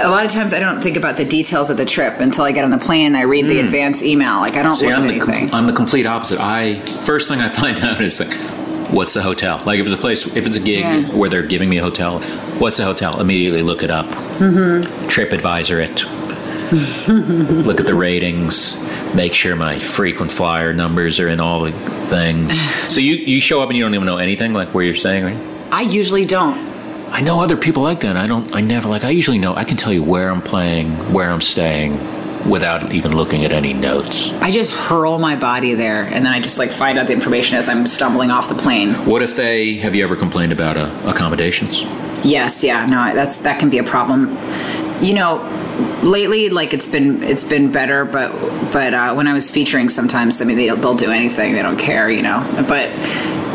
[0.00, 2.52] a lot of times I don't think about the details of the trip until I
[2.52, 3.06] get on the plane.
[3.06, 4.36] and I read the advance email.
[4.40, 4.76] Like I don't Hmm.
[4.78, 5.48] See, look I'm at anything.
[5.48, 6.38] com- I'm the complete opposite.
[6.40, 8.30] I first thing I find out is like,
[8.92, 9.60] what's the hotel?
[9.64, 11.02] Like if it's a place, if it's a gig Yeah.
[11.16, 12.20] where they're giving me a hotel,
[12.58, 13.20] what's the hotel?
[13.20, 14.06] Immediately look it up.
[14.06, 15.06] Mm-hmm.
[15.08, 16.04] TripAdvisor it.
[17.66, 18.76] look at the ratings.
[19.14, 22.58] Make sure my frequent flyer numbers are in all the things.
[22.92, 25.24] So you you show up and you don't even know anything like where you're staying.
[25.24, 25.38] Right?
[25.72, 26.58] I usually don't.
[27.12, 28.16] I know other people like that.
[28.16, 28.54] I don't.
[28.54, 29.02] I never like.
[29.04, 29.54] I usually know.
[29.56, 31.98] I can tell you where I'm playing, where I'm staying,
[32.48, 34.30] without even looking at any notes.
[34.40, 37.56] I just hurl my body there, and then I just like find out the information
[37.56, 38.92] as I'm stumbling off the plane.
[39.06, 41.82] What if they have you ever complained about uh, accommodations?
[42.24, 44.36] Yes, yeah, no, that's that can be a problem.
[45.02, 45.38] You know,
[46.02, 48.32] lately, like it's been it's been better, but
[48.72, 51.78] but uh, when I was featuring, sometimes I mean they, they'll do anything, they don't
[51.78, 52.40] care, you know.
[52.68, 52.90] But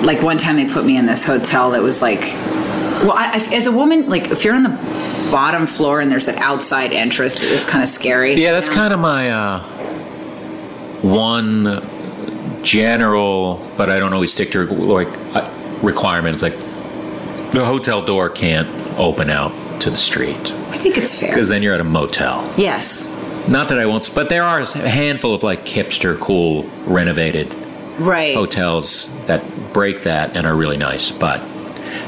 [0.03, 3.67] like one time they put me in this hotel that was like, well, I, as
[3.67, 4.77] a woman, like if you're on the
[5.35, 8.35] bottom floor and there's that outside entrance, it's kind of scary.
[8.35, 9.63] Yeah, that's kind of my uh,
[11.01, 11.81] one
[12.63, 16.41] general, but I don't always stick to like uh, requirements.
[16.41, 16.57] Like
[17.51, 21.31] the hotel door can't open out to the street I think it's fair.
[21.31, 22.49] because then you're at a motel.
[22.55, 23.11] Yes,
[23.49, 27.53] Not that I won't, but there are a handful of like hipster, cool, renovated
[27.99, 28.33] right.
[28.33, 29.43] hotels that
[29.73, 31.11] break that and are really nice.
[31.11, 31.41] But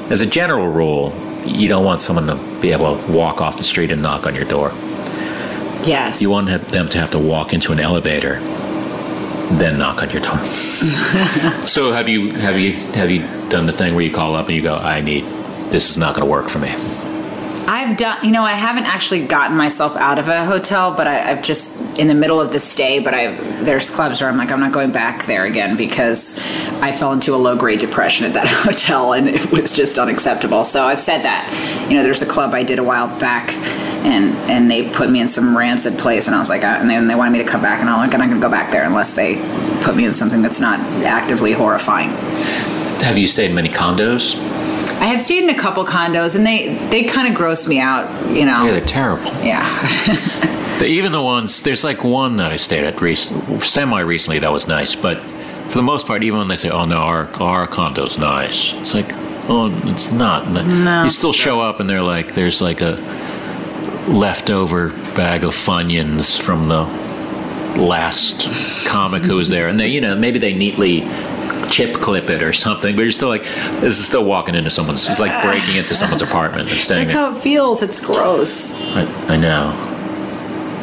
[0.09, 1.11] as a general rule,
[1.45, 4.35] you don't want someone to be able to walk off the street and knock on
[4.35, 4.71] your door.
[5.83, 6.21] Yes.
[6.21, 8.39] You want them to have to walk into an elevator,
[9.55, 10.43] then knock on your door.
[11.65, 14.55] so have you have you have you done the thing where you call up and
[14.55, 15.23] you go, I need
[15.71, 16.69] this is not going to work for me.
[17.69, 21.31] I've done, you know, I haven't actually gotten myself out of a hotel, but I,
[21.31, 22.99] I've just in the middle of the stay.
[22.99, 26.39] But I there's clubs where I'm like, I'm not going back there again because
[26.81, 30.63] I fell into a low grade depression at that hotel, and it was just unacceptable.
[30.63, 31.85] So I've said that.
[31.89, 33.51] You know, there's a club I did a while back,
[34.05, 36.89] and and they put me in some rancid place, and I was like, uh, and,
[36.89, 38.51] they, they wanted me to come back, and I'm like, I'm not going to go
[38.51, 39.41] back there unless they
[39.83, 42.11] put me in something that's not actively horrifying.
[43.01, 44.46] Have you stayed in many condos?
[44.99, 48.09] I have stayed in a couple condos, and they they kind of gross me out.
[48.35, 48.65] You know.
[48.65, 49.31] Yeah, they're terrible.
[49.43, 49.63] Yeah.
[50.83, 53.17] Even the ones, there's like one that I stayed at rec-
[53.61, 55.17] semi recently that was nice, but
[55.69, 58.93] for the most part, even when they say, "Oh no, our our condo's nice," it's
[58.93, 59.07] like,
[59.49, 60.49] oh, it's not.
[60.49, 61.75] No, you still it's show gross.
[61.75, 62.95] up and they're like, there's like a
[64.07, 66.83] leftover bag of Funyuns from the
[67.83, 71.01] last comic who was there, and they, you know, maybe they neatly
[71.69, 75.07] chip clip it or something, but you're still like, this is still walking into someone's.
[75.07, 77.29] It's like breaking into someone's apartment and staying That's there.
[77.31, 77.83] how it feels.
[77.83, 78.75] It's gross.
[78.77, 79.93] I, I know.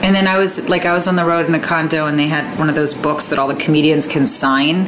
[0.04, 2.26] And then I was like, I was on the road in a condo, and they
[2.26, 4.86] had one of those books that all the comedians can sign,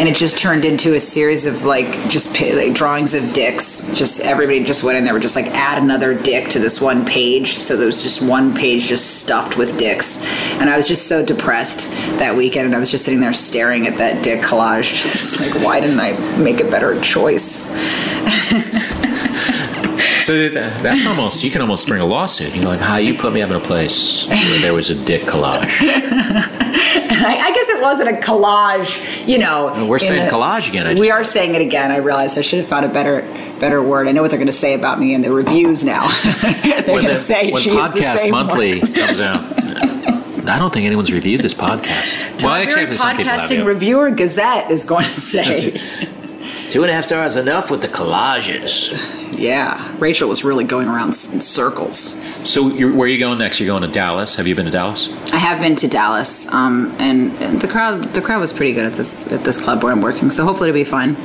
[0.00, 3.88] and it just turned into a series of like just like drawings of dicks.
[3.94, 7.04] Just everybody just went in there, were just like add another dick to this one
[7.04, 10.18] page, so there was just one page just stuffed with dicks,
[10.54, 13.86] and I was just so depressed that weekend, and I was just sitting there staring
[13.86, 17.70] at that dick collage, just like, why didn't I make a better choice?
[20.22, 22.54] So that- that's almost you can almost bring a lawsuit.
[22.54, 25.22] You're like, "How you put me up in a place where there was a dick
[25.22, 25.70] collage?"
[27.18, 29.86] I, I guess it wasn't a collage, you know.
[29.88, 30.86] We're saying a- collage again.
[30.86, 31.90] I we are saying it again.
[31.90, 33.22] I realized I should have found a better
[33.60, 34.06] better word.
[34.08, 36.06] I know what they're going to say about me in the reviews now.
[36.42, 38.94] they're when going to the- say when she is the podcast same monthly word.
[38.94, 39.42] comes out.
[40.48, 42.40] I don't think anyone's reviewed this podcast.
[42.42, 43.26] well, actually, Every some have.
[43.50, 45.80] podcasting reviewer Gazette is going to say,
[46.70, 48.92] Two and a half stars enough with the collages.
[49.36, 52.20] Yeah, Rachel was really going around in circles.
[52.48, 53.60] So, you're, where are you going next?
[53.60, 54.36] You're going to Dallas.
[54.36, 55.08] Have you been to Dallas?
[55.32, 58.86] I have been to Dallas, um, and, and the crowd the crowd was pretty good
[58.86, 60.30] at this at this club where I'm working.
[60.30, 61.16] So hopefully it'll be fun.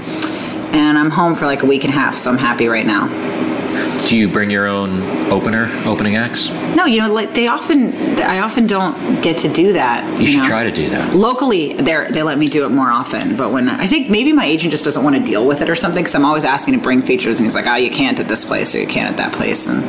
[0.74, 3.41] And I'm home for like a week and a half, so I'm happy right now.
[4.12, 6.50] Do you bring your own opener, opening acts?
[6.76, 10.20] No, you know, like they often, I often don't get to do that.
[10.20, 10.48] You, should know?
[10.50, 11.14] try to do that.
[11.16, 14.44] Locally, they they let me do it more often, but when I think maybe my
[14.44, 16.82] agent just doesn't want to deal with it or something, because I'm always asking to
[16.82, 19.16] bring features, and he's like, "Oh, you can't at this place, or you can't at
[19.16, 19.82] that place," and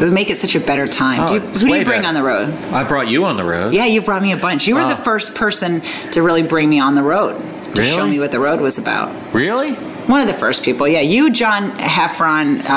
[0.00, 1.26] it would make it such a better time.
[1.26, 2.06] do you, Oh, who do you bring better.
[2.06, 2.54] on the road?
[2.72, 3.74] I brought you on the road.
[3.74, 4.68] Yeah, you brought me a bunch.
[4.68, 5.02] You were the Oh.
[5.02, 5.82] first person
[6.12, 7.34] to really bring me on the road
[7.74, 9.10] to show me what the road was about.
[9.32, 9.76] Really?
[10.06, 11.00] One of the first people, yeah.
[11.00, 12.68] You, John Heffron, uh,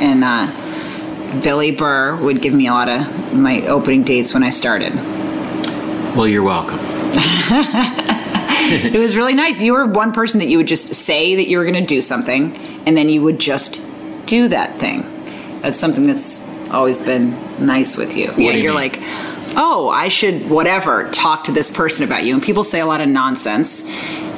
[0.00, 4.50] and uh, Billy Burr would give me a lot of my opening dates when I
[4.50, 4.94] started.
[6.16, 6.78] Well, you're welcome.
[8.70, 9.62] It was really nice.
[9.62, 12.02] You were one person that you would just say that you were going to do
[12.02, 12.54] something,
[12.86, 13.82] and then you would just
[14.26, 15.06] do that thing.
[15.62, 17.30] That's something that's always been
[17.64, 18.26] nice with you.
[18.36, 18.74] yeah, you you're mean?
[18.74, 18.98] like,
[19.56, 23.00] oh, I should whatever talk to this person about you, and people say a lot
[23.00, 23.84] of nonsense,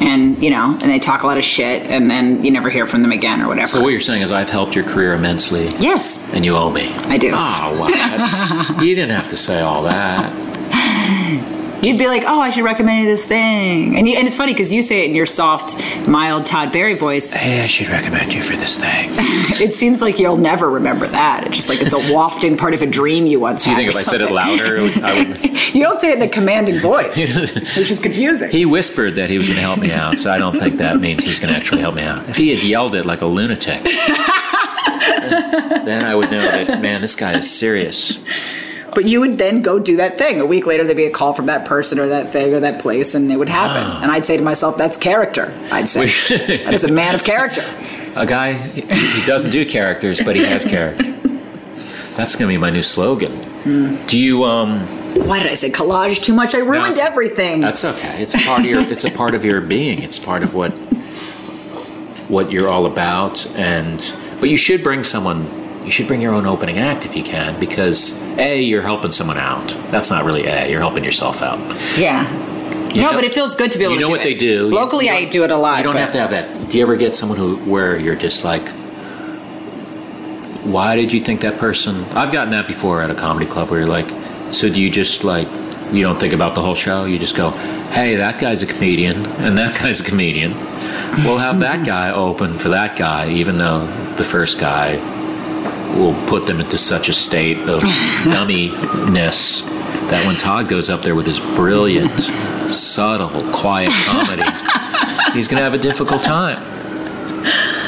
[0.01, 2.87] and you know, and they talk a lot of shit, and then you never hear
[2.87, 3.67] from them again or whatever.
[3.69, 6.93] So what you're saying is I've helped your career immensely, yes, and you owe me.
[6.95, 7.31] I do.
[7.33, 8.81] Oh, wow.
[8.81, 10.33] You didn't have to say all that.
[11.83, 14.53] You'd be like, "Oh, I should recommend you this thing," and you, and it's funny
[14.53, 17.33] because you say it in your soft, mild Todd Barry voice.
[17.33, 19.09] Hey, I should recommend you for this thing.
[19.61, 21.47] It seems like you'll never remember that.
[21.47, 23.81] It's just like it's a wafting part of a dream you once Do you had.
[23.83, 25.39] think if or I said it louder, it would- I would?
[25.75, 28.51] You don't say it in a commanding voice, which is confusing.
[28.51, 30.99] He whispered that he was going to help me out, so I don't think that
[30.99, 32.29] means he's going to actually help me out.
[32.29, 33.83] If he had yelled it like a lunatic,
[35.85, 38.19] then I would know that man, this guy is serious.
[38.95, 40.41] But you would then go do that thing.
[40.41, 42.81] A week later, there'd be a call from that person or that thing or that
[42.81, 43.83] place, and it would happen.
[43.85, 44.03] Ah.
[44.03, 46.07] And I'd say to myself, "That's character." I'd say,
[46.65, 47.63] "That is a man of character."
[48.17, 51.05] A guy he doesn't do characters, but he has character.
[52.17, 53.41] That's going to be my new slogan.
[54.07, 54.81] Do you um?
[55.15, 56.55] Why did I say collage too much?
[56.55, 57.61] I ruined it's- everything.
[57.61, 58.23] That's okay.
[58.23, 58.81] It's a part of your.
[58.81, 60.03] It's a part of your being.
[60.03, 60.71] It's part of what
[62.29, 63.47] what you're all about.
[63.57, 63.99] And
[64.41, 65.47] but you should bring someone.
[65.91, 69.39] You should bring your own opening act if you can, because a you're helping someone
[69.39, 69.67] out.
[69.91, 70.71] That's not really a.
[70.71, 71.59] You're helping yourself out.
[71.99, 72.31] yeah.
[72.95, 74.21] You no, know- but it feels good to be able you to know do what
[74.21, 74.23] it.
[74.23, 74.69] they do.
[74.69, 75.79] Locally, you I do it a lot.
[75.79, 76.71] You don't but- have to have that.
[76.71, 78.69] Do you ever get someone who where you're just like,
[80.63, 82.05] why did you think that person?
[82.15, 84.09] I've gotten that before at a comedy club where you're like,
[84.55, 85.49] so do you just like,
[85.93, 87.05] you don't think about the whole show?
[87.05, 87.51] You just go,
[87.91, 90.53] hey, that guy's a comedian and that guy's a comedian.
[91.25, 94.99] We'll have that guy open for that guy, even though the first guy
[95.97, 97.83] will put them into such a state of
[98.25, 99.63] dumminess
[100.11, 102.19] that when Todd goes up there with his brilliant,
[102.71, 104.43] subtle, quiet comedy,
[105.33, 106.59] he's going to have a difficult time.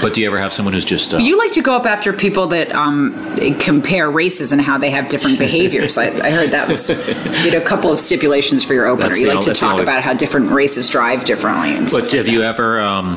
[0.01, 2.13] But do you ever have someone who's just uh, You like to go up after
[2.13, 3.15] people that um,
[3.61, 5.97] compare races and how they have different behaviors.
[5.97, 9.09] I, I heard that was you had a couple of stipulations for your opener.
[9.09, 11.77] That's You like only- to talk only- about how different races drive differently.
[11.77, 12.81] And But have you ever?
[12.81, 13.17] Um,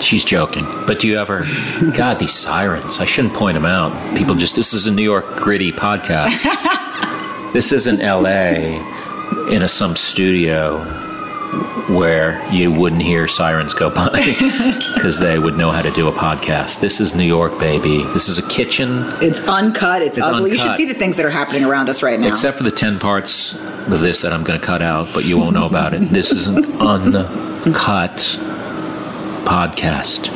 [0.00, 0.64] she's joking.
[0.86, 1.44] But do you ever?
[1.96, 3.00] God, these sirens!
[3.00, 4.16] I shouldn't point them out.
[4.16, 4.56] People just.
[4.56, 6.42] This is a New York gritty podcast.
[7.52, 8.76] this isn't L.A.
[9.52, 11.02] in a some studio
[11.88, 14.08] where you wouldn't hear sirens go by
[14.94, 16.80] because they would know how to do a podcast.
[16.80, 18.02] This is New York, baby.
[18.04, 19.04] This is a kitchen.
[19.20, 20.02] it's uncut.
[20.02, 20.52] It's, It's ugly.
[20.52, 22.28] You should see the things that are happening around us right now.
[22.28, 25.38] Except for the 10 parts of this that I'm going to cut out, but you
[25.38, 26.00] won't know about it.
[26.08, 28.38] This is an uncut
[29.44, 30.28] podcast.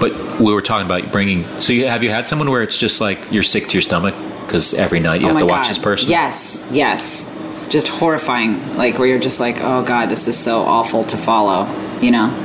[0.00, 1.44] But we were talking about bringing.
[1.58, 4.14] So, you, have you had someone where it's just like you're sick to your stomach
[4.42, 5.70] because every night you oh have to watch God.
[5.70, 6.10] this person?
[6.10, 7.32] Yes, yes.
[7.68, 8.76] Just horrifying.
[8.76, 11.66] Like where you're just like, oh god, this is so awful to follow.
[12.00, 12.42] You know.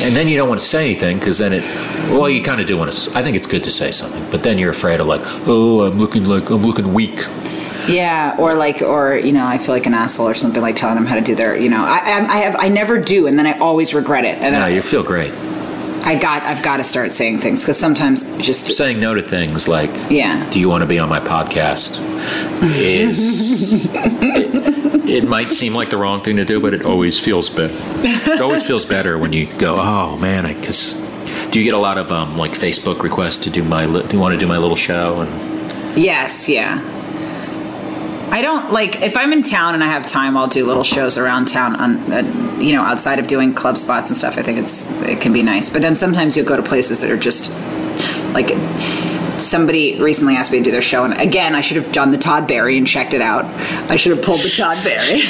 [0.00, 1.62] And then you don't want to say anything because then it.
[2.10, 3.16] Well, you kind of do want to.
[3.16, 5.98] I think it's good to say something, but then you're afraid of like, oh, I'm
[5.98, 7.24] looking like I'm looking weak.
[7.88, 10.94] Yeah, or like, or you know, I feel like an asshole or something like telling
[10.96, 13.38] them how to do their, you know, I, I, I have, I never do, and
[13.38, 15.32] then I always regret it, and No, then you feel great.
[16.06, 19.66] I got, I've got to start saying things because sometimes just, saying no to things
[19.68, 20.46] like Yeah.
[20.50, 21.98] do you want to be on my podcast
[22.62, 27.48] is it, it might seem like the wrong thing to do but it always feels
[27.48, 27.72] better
[28.32, 30.92] it always feels better when you go oh man because
[31.50, 34.14] do you get a lot of um, like facebook requests to do my li- do
[34.16, 36.80] you want to do my little show and yes, yeah.
[38.34, 41.16] I don't like if I'm in town and I have time, I'll do little shows
[41.16, 44.36] around town on, uh, you know, outside of doing club spots and stuff.
[44.36, 47.10] I think it's it can be nice, but then sometimes you'll go to places that
[47.12, 47.52] are just
[48.34, 48.50] like.
[49.34, 52.16] Somebody recently asked me to do their show, and again, I should have done the
[52.16, 53.44] Todd Barry and checked it out.
[53.90, 55.22] I should have pulled the Todd Barry.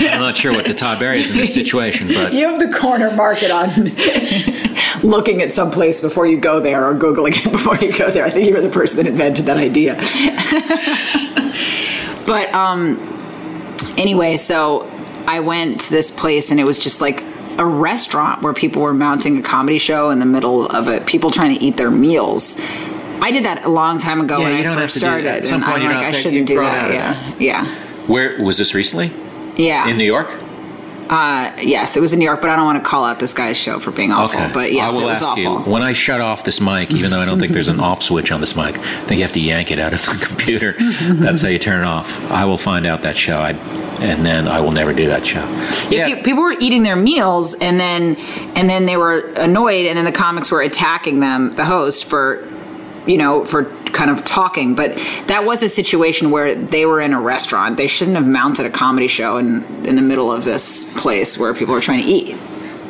[0.08, 2.78] i'm not sure what the todd barry is in this situation but You have the
[2.78, 3.68] corner market on
[5.02, 8.24] looking at some place before you go there or Googling it before you go there.
[8.24, 9.96] I think you were the person that invented that idea.
[12.26, 12.98] but um,
[13.96, 14.90] anyway, so
[15.26, 17.22] I went to this place and it was just like
[17.58, 21.30] a restaurant where people were mounting a comedy show in the middle of it, people
[21.30, 22.60] trying to eat their meals.
[23.20, 24.98] I did that a long time ago Yeah, when you I don't first have to
[24.98, 25.26] started.
[25.26, 26.84] At some and point I'm you like, don't I shouldn't do that.
[26.84, 27.64] out of Yeah.
[27.64, 27.66] Yeah.
[28.06, 29.10] where was this recently
[29.56, 29.88] Yeah.
[29.88, 30.28] in new york
[31.08, 33.32] Uh, yes, it was in New York, but I don't want to call out this
[33.32, 34.40] guy's show for being awful.
[34.40, 34.52] Okay.
[34.52, 35.42] But yes, I will it was ask awful.
[35.42, 38.02] you when I shut off this mic, even though I don't think there's an off
[38.02, 38.76] switch on this mic.
[38.78, 40.74] I think you have to yank it out of the computer.
[41.14, 42.30] That's how you turn it off.
[42.30, 43.50] I will find out that show, I,
[44.00, 45.44] and then I will never do that show.
[45.90, 48.16] Yeah, pe- people were eating their meals, and then
[48.56, 52.46] and then they were annoyed, and then the comics were attacking them, the host, for
[53.06, 53.64] you know for
[53.96, 54.74] kind of talking.
[54.74, 57.76] But that was a situation where they were in a restaurant.
[57.76, 61.54] They shouldn't have mounted a comedy show in in the middle of this place where
[61.54, 62.36] people are trying to eat.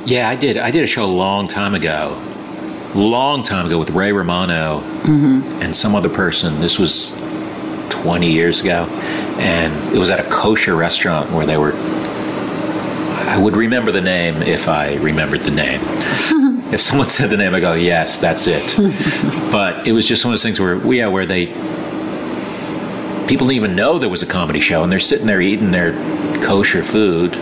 [0.05, 0.59] Yeah, I did.
[0.59, 2.21] I did a show a long time ago,
[2.95, 5.63] long time ago with Ray Romano mm-hmm.
[5.63, 6.61] and some other person.
[6.61, 7.11] This was
[7.91, 8.87] 20 years ago,
[9.39, 11.73] and it was at a kosher restaurant where they were.
[13.29, 15.81] I would remember the name if I remembered the name.
[16.77, 18.63] If someone said the name, I go, "Yes, that's it."
[19.51, 21.47] but it was just one of those things where, yeah, where they
[23.27, 25.93] people didn't even know there was a comedy show, and they're sitting there eating their
[26.43, 27.35] kosher food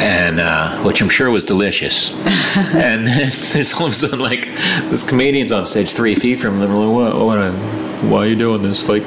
[0.00, 2.12] and uh, which I'm sure was delicious.
[2.56, 4.44] and then there's all of a sudden like
[4.90, 6.72] this comedian's on stage three feet from them.
[6.72, 7.52] Like, what, what,
[8.04, 8.88] why are you doing this?
[8.88, 9.02] Like,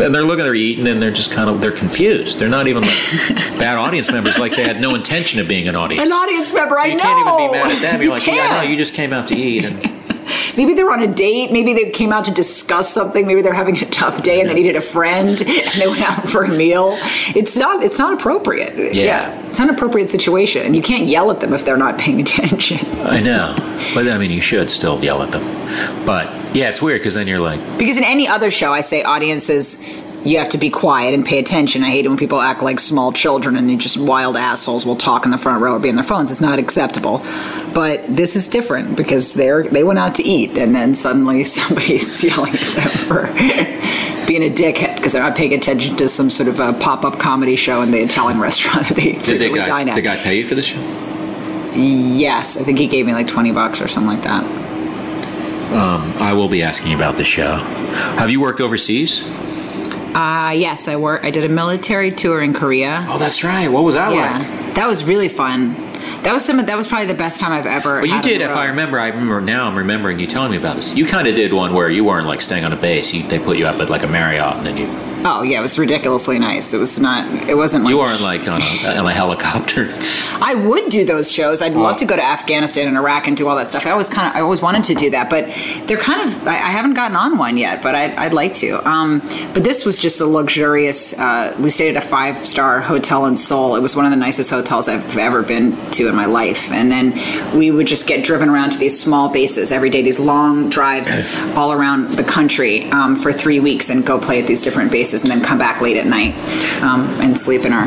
[0.00, 2.38] and they're looking, they're eating, and they're just kind of they're confused.
[2.38, 2.96] They're not even like
[3.58, 4.38] bad audience members.
[4.38, 6.04] Like they had no intention of being an audience.
[6.06, 7.02] An audience member, so I you know.
[7.02, 7.94] can't even be mad at them.
[8.02, 9.99] You're You like, yeah, no, you just came out to eat, and
[10.56, 11.52] Maybe they're on a date.
[11.52, 13.26] Maybe they came out to discuss something.
[13.26, 16.28] Maybe they're having a tough day and they needed a friend and they went out
[16.28, 16.90] for a meal.
[17.34, 17.82] It's not.
[17.82, 18.94] It's not appropriate.
[18.94, 19.32] Yeah.
[19.48, 22.20] it's not an appropriate situation, and you can't yell at them if they're not paying
[22.26, 22.78] attention.
[23.02, 23.54] I know,
[23.94, 25.42] but I mean, you should still yell at them.
[26.06, 29.02] But yeah, it's weird because then you're like, Because in any other show, I say
[29.02, 29.78] audiences,
[30.24, 31.82] you have to be quiet and pay attention.
[31.82, 35.24] I hate it when people act like small children and just wild assholes will talk
[35.24, 36.30] in the front row or be on their phones.
[36.30, 37.22] It's not acceptable.
[37.74, 42.22] But this is different because they're they went out to eat and then suddenly somebody's
[42.24, 43.26] yelling at them for
[44.26, 47.18] being a dickhead because they're not paying attention to some sort of a pop up
[47.18, 49.94] comedy show in the Italian restaurant that they did the frequently guy, dine at.
[49.94, 50.80] the guy pay you for the show?
[51.74, 54.44] Yes, I think he gave me like twenty bucks or something like that.
[56.20, 57.56] I will be asking about the show.
[58.18, 59.22] Have you worked overseas?
[60.14, 61.24] Uh, yes, I work.
[61.24, 63.06] I did a military tour in Korea.
[63.08, 63.68] Oh, that's right.
[63.68, 64.74] What was that yeah, like?
[64.74, 65.74] that was really fun.
[66.22, 66.64] That was some.
[66.64, 67.96] That was probably the best time I've ever.
[68.00, 68.98] Well, you did, if I remember.
[68.98, 69.66] I remember now.
[69.66, 70.94] I'm remembering you telling me about this.
[70.94, 73.12] You kind of did one where you weren't like staying on a base.
[73.14, 74.86] You, they put you up at like a Marriott, and then you
[75.22, 76.72] Oh yeah, it was ridiculously nice.
[76.72, 77.26] It was not.
[77.48, 77.84] It wasn't.
[77.84, 79.86] Like, You aren't like on a, on a helicopter.
[80.42, 81.60] I would do those shows.
[81.60, 83.86] I'd love to go to Afghanistan and Iraq and do all that stuff.
[83.86, 85.44] I always kind of, I always wanted to do that, but
[85.86, 86.46] they're kind of.
[86.46, 88.86] I, I haven't gotten on one yet, but I'd, I'd like to.
[88.88, 89.20] Um,
[89.52, 91.18] but this was just a luxurious.
[91.18, 93.76] Uh, we stayed at a five star hotel in Seoul.
[93.76, 96.70] It was one of the nicest hotels I've ever been to in my life.
[96.70, 97.12] And then
[97.58, 100.02] we would just get driven around to these small bases every day.
[100.02, 101.10] These long drives
[101.56, 105.09] all around the country um, for three weeks and go play at these different bases,
[105.12, 106.34] and then come back late at night
[106.82, 107.86] um, and sleep in our.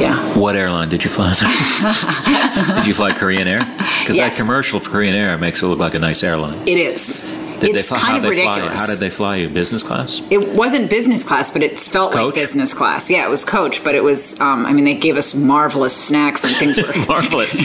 [0.00, 0.18] Yeah.
[0.36, 1.32] What airline did you fly?
[2.76, 3.60] did you fly Korean Air?
[4.00, 4.36] Because Yes.
[4.36, 6.58] that commercial for Korean Air makes it look like a nice airline.
[6.66, 7.20] It is.
[7.60, 8.80] Did it's fly, kind of they fly ridiculous.
[8.80, 9.48] How did they fly you?
[9.48, 10.20] Business class?
[10.30, 13.08] It wasn't business class, but it felt like business class.
[13.08, 14.40] Yeah, it was coach, but it was.
[14.40, 16.76] Um, I mean, they gave us marvelous snacks and things.
[16.76, 17.60] Were, marvelous.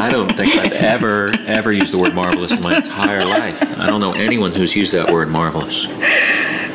[0.00, 3.62] I don't think I've ever ever used the word marvelous in my entire life.
[3.78, 5.86] I don't know anyone who's used that word marvelous.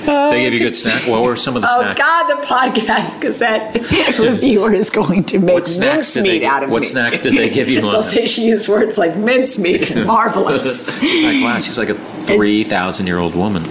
[0.06, 1.08] They gave you good snack.
[1.08, 2.00] What were some of the oh snacks?
[2.00, 3.76] God, the podcast cassette
[4.20, 6.88] reviewer is going to make What mincemeat out of what me.
[6.88, 10.86] snacks did they give you They'll say she used words like mincemeat and marvelous.
[11.00, 13.64] She's like, wow, she's like a three thousand year old woman.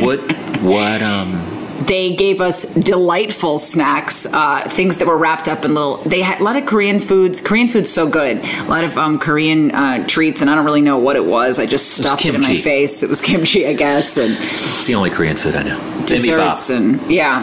[0.00, 0.20] What?
[0.62, 1.02] What?
[1.02, 1.47] Um.
[1.88, 5.96] They gave us delightful snacks, uh, things that were wrapped up in little.
[5.98, 7.40] They had a lot of Korean foods.
[7.40, 8.38] Korean food's so good.
[8.44, 11.58] A lot of um, Korean uh, treats, and I don't really know what it was.
[11.58, 13.02] I just stuffed it, in my face.
[13.02, 16.04] It was kimchi, I guess, and It's the only Korean food I know.
[16.06, 17.42] desserts, and yeah.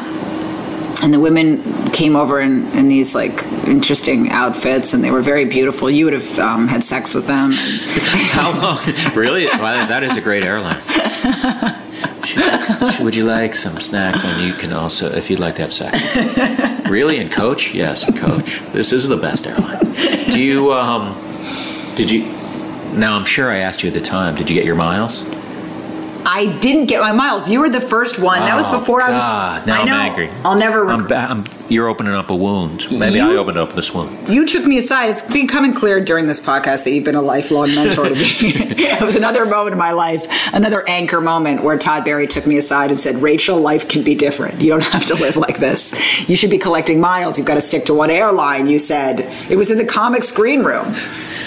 [1.04, 5.46] And the women came over in, in these like interesting outfits, and they were very
[5.46, 5.90] beautiful.
[5.90, 7.52] You would have um, had sex with them.
[7.54, 8.78] How long?
[9.16, 9.46] Really?
[9.46, 10.82] Well, that is a great airline.
[12.24, 14.24] Should- Would you like some snacks?
[14.26, 16.00] And you can also, if you'd like to have sex.
[16.90, 17.20] Really?
[17.20, 17.74] And coach?
[17.74, 18.62] Yes, coach.
[18.72, 19.84] This is the best airline.
[20.32, 21.14] Do you, um,
[21.96, 22.24] did you,
[22.94, 25.26] now I'm sure I asked you at the time, did you get your miles?
[26.26, 27.50] I didn't get my miles.
[27.50, 28.40] You were the first one.
[28.40, 29.22] that was Oh, before I was.
[29.22, 29.96] God, now I I'm know.
[29.98, 30.30] angry.
[30.44, 30.90] I'll never.
[30.90, 32.88] I'm, ba- I'm, you're opening up a wound.
[32.92, 34.28] Maybe I opened up this wound.
[34.28, 35.10] You took me aside.
[35.12, 38.22] It's becoming clear during this podcast that you've been a lifelong mentor to me.
[38.22, 42.58] it was another moment in my life, another anchor moment where Todd Barry took me
[42.58, 44.62] aside and said, Rachel, life can be different.
[44.62, 45.94] You don't have to live like this.
[46.28, 47.38] You should be collecting miles.
[47.38, 49.20] You've got to stick to one airline, you said.
[49.52, 50.94] It was in the comics green room.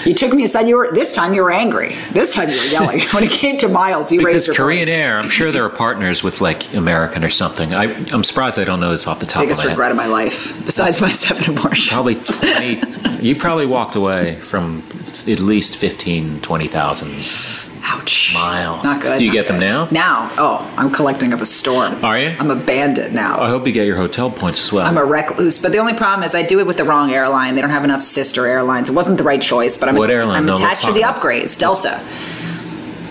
[0.05, 0.67] You took me aside.
[0.67, 1.95] You were this time you were angry.
[2.11, 3.01] This time you were yelling.
[3.13, 4.93] when it came to miles, you raised Because your Korean voice.
[4.93, 7.73] Air, I'm sure there are partners with like American or something.
[7.73, 9.91] I, I'm surprised I don't know this off the top Biggest of my regret head.
[9.91, 11.89] of my life, besides my seven abortions.
[11.89, 14.83] Probably 20, you probably walked away from
[15.27, 18.33] at least 15, 20,000 Ouch.
[18.33, 18.83] miles.
[18.83, 19.17] Not good.
[19.19, 19.87] Do you get them now?
[19.91, 22.03] Now, oh, I'm collecting up a storm.
[22.03, 22.35] Are you?
[22.39, 23.39] I'm a bandit now.
[23.39, 24.85] I hope you get your hotel points as well.
[24.85, 27.55] I'm a recluse, but the only problem is I do it with the wrong airline.
[27.55, 28.89] They don't have enough sister airlines.
[28.89, 30.37] It wasn't the right choice, but I'm, What airline?
[30.37, 32.03] I'm No, attached to the about- upgrades, Delta.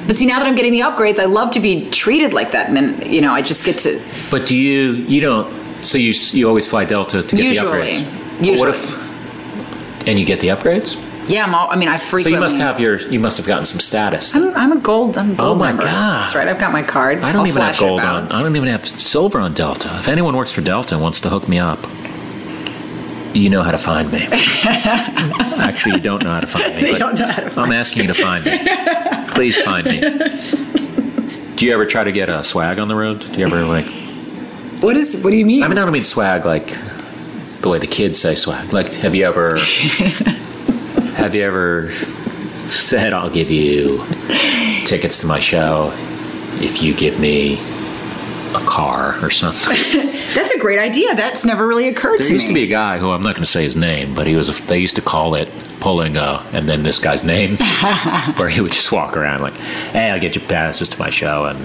[0.07, 2.69] But see, now that I'm getting the upgrades, I love to be treated like that,
[2.69, 4.01] and then you know I just get to.
[4.31, 5.53] but do you, you don't,
[5.85, 7.71] so you you always fly Delta to get Usually.
[7.71, 8.39] the upgrades?
[8.39, 8.59] But Usually.
[8.59, 10.97] What if, and you get the upgrades?
[11.29, 13.65] Yeah, I'm all, I mean, I So you must have your, you must have gotten
[13.67, 14.35] some status.
[14.35, 15.19] I'm, I'm a gold.
[15.19, 15.83] I'm a oh gold Oh my member.
[15.83, 16.23] God.
[16.23, 16.49] That's right.
[16.49, 17.19] I've got my card.
[17.19, 18.33] I don't I'll even have gold on.
[18.33, 19.91] I don't even have silver on Delta.
[19.99, 21.87] If anyone works for Delta and wants to hook me up,
[23.35, 24.27] you know how to find me.
[24.33, 26.81] Actually, you don't know how to find me.
[26.93, 28.59] They don't know how to find I'm asking you to find me.
[29.33, 30.01] Please find me.
[31.57, 33.21] Do you ever try to get a swag on the road?
[33.21, 33.87] Do you ever like?
[34.81, 35.23] What is?
[35.23, 35.63] What do you mean?
[35.63, 36.77] I mean, I don't mean swag like
[37.61, 38.73] the way the kids say swag.
[38.73, 39.59] Like, have you ever?
[41.17, 41.93] Have you ever
[42.67, 44.05] said, "I'll give you
[44.85, 45.93] tickets to my show
[46.61, 47.55] if you give me
[48.55, 49.77] a car or something"?
[50.35, 51.15] That's a great idea.
[51.15, 52.29] That's never really occurred There to me.
[52.29, 54.27] There used to be a guy who I'm not going to say his name, but
[54.27, 54.49] he was.
[54.49, 55.49] A, they used to call it
[55.81, 57.57] pulling a, and then this guy's name,
[58.37, 59.55] where he would just walk around like,
[59.93, 61.59] "Hey, I'll get you passes to my show," and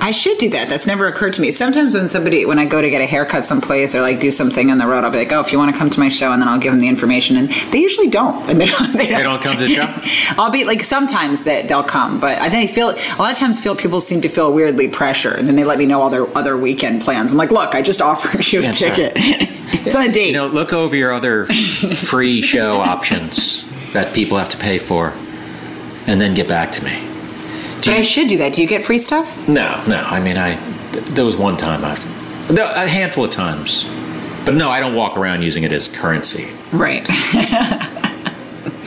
[0.00, 0.68] I should do that.
[0.68, 1.50] That's never occurred to me.
[1.50, 4.70] Sometimes when somebody, when I go to get a haircut someplace or like do something
[4.70, 6.30] on the road, I'll be like, "Oh, if you want to come to my show,"
[6.32, 8.48] and then I'll give them the information, and they usually don't.
[8.48, 8.92] And they don't.
[8.92, 9.92] They don't, don't come to the show?
[10.40, 13.38] I'll be like, sometimes that they'll come, but I think I feel a lot of
[13.38, 16.10] times feel people seem to feel weirdly pressure, and then they let me know all
[16.10, 17.32] their other weekend plans.
[17.32, 19.12] I'm like, "Look, I just offered you a Yeah, ticket.
[19.16, 24.38] it's on a date." you know, look over your other free show options that people
[24.38, 25.12] have to pay for,
[26.06, 27.07] and then get back to me.
[27.80, 28.52] Do I should do that.
[28.54, 29.48] Do you get free stuff?
[29.48, 29.96] no, no.
[29.98, 30.56] I mean, I
[30.92, 32.04] th- there was one time I've
[32.54, 33.84] there, a handful of times,
[34.44, 36.48] but no, I don't walk around using it as currency.
[36.72, 37.06] Right.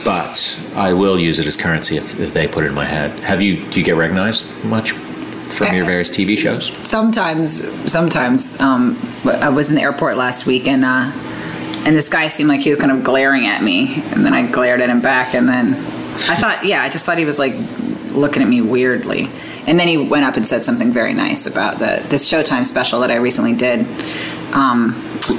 [0.04, 3.12] But I will use it as currency if, if they put it in my head.
[3.20, 6.76] Have you do you get recognized much from your various TV shows?
[6.78, 11.12] sometimes sometimes um i was in the airport last week and uh
[11.84, 14.44] and this guy seemed like he was kind of glaring at me and then i
[14.50, 17.52] glared at him back and then i thought yeah i just thought he was like
[18.14, 19.28] looking at me weirdly
[19.66, 23.00] and then he went up and said something very nice about the this Showtime special
[23.00, 23.86] that I recently did.
[24.54, 24.94] Um,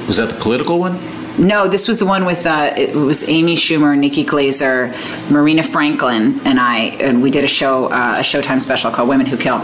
[0.08, 0.98] Was that the political one?
[1.36, 4.92] no, this was the one with uh, it was Amy Schumer, Nikki Glazer,
[5.30, 9.26] Marina Franklin, and I, and we did a show, uh, a Showtime special called "Women
[9.26, 9.60] Who Kill."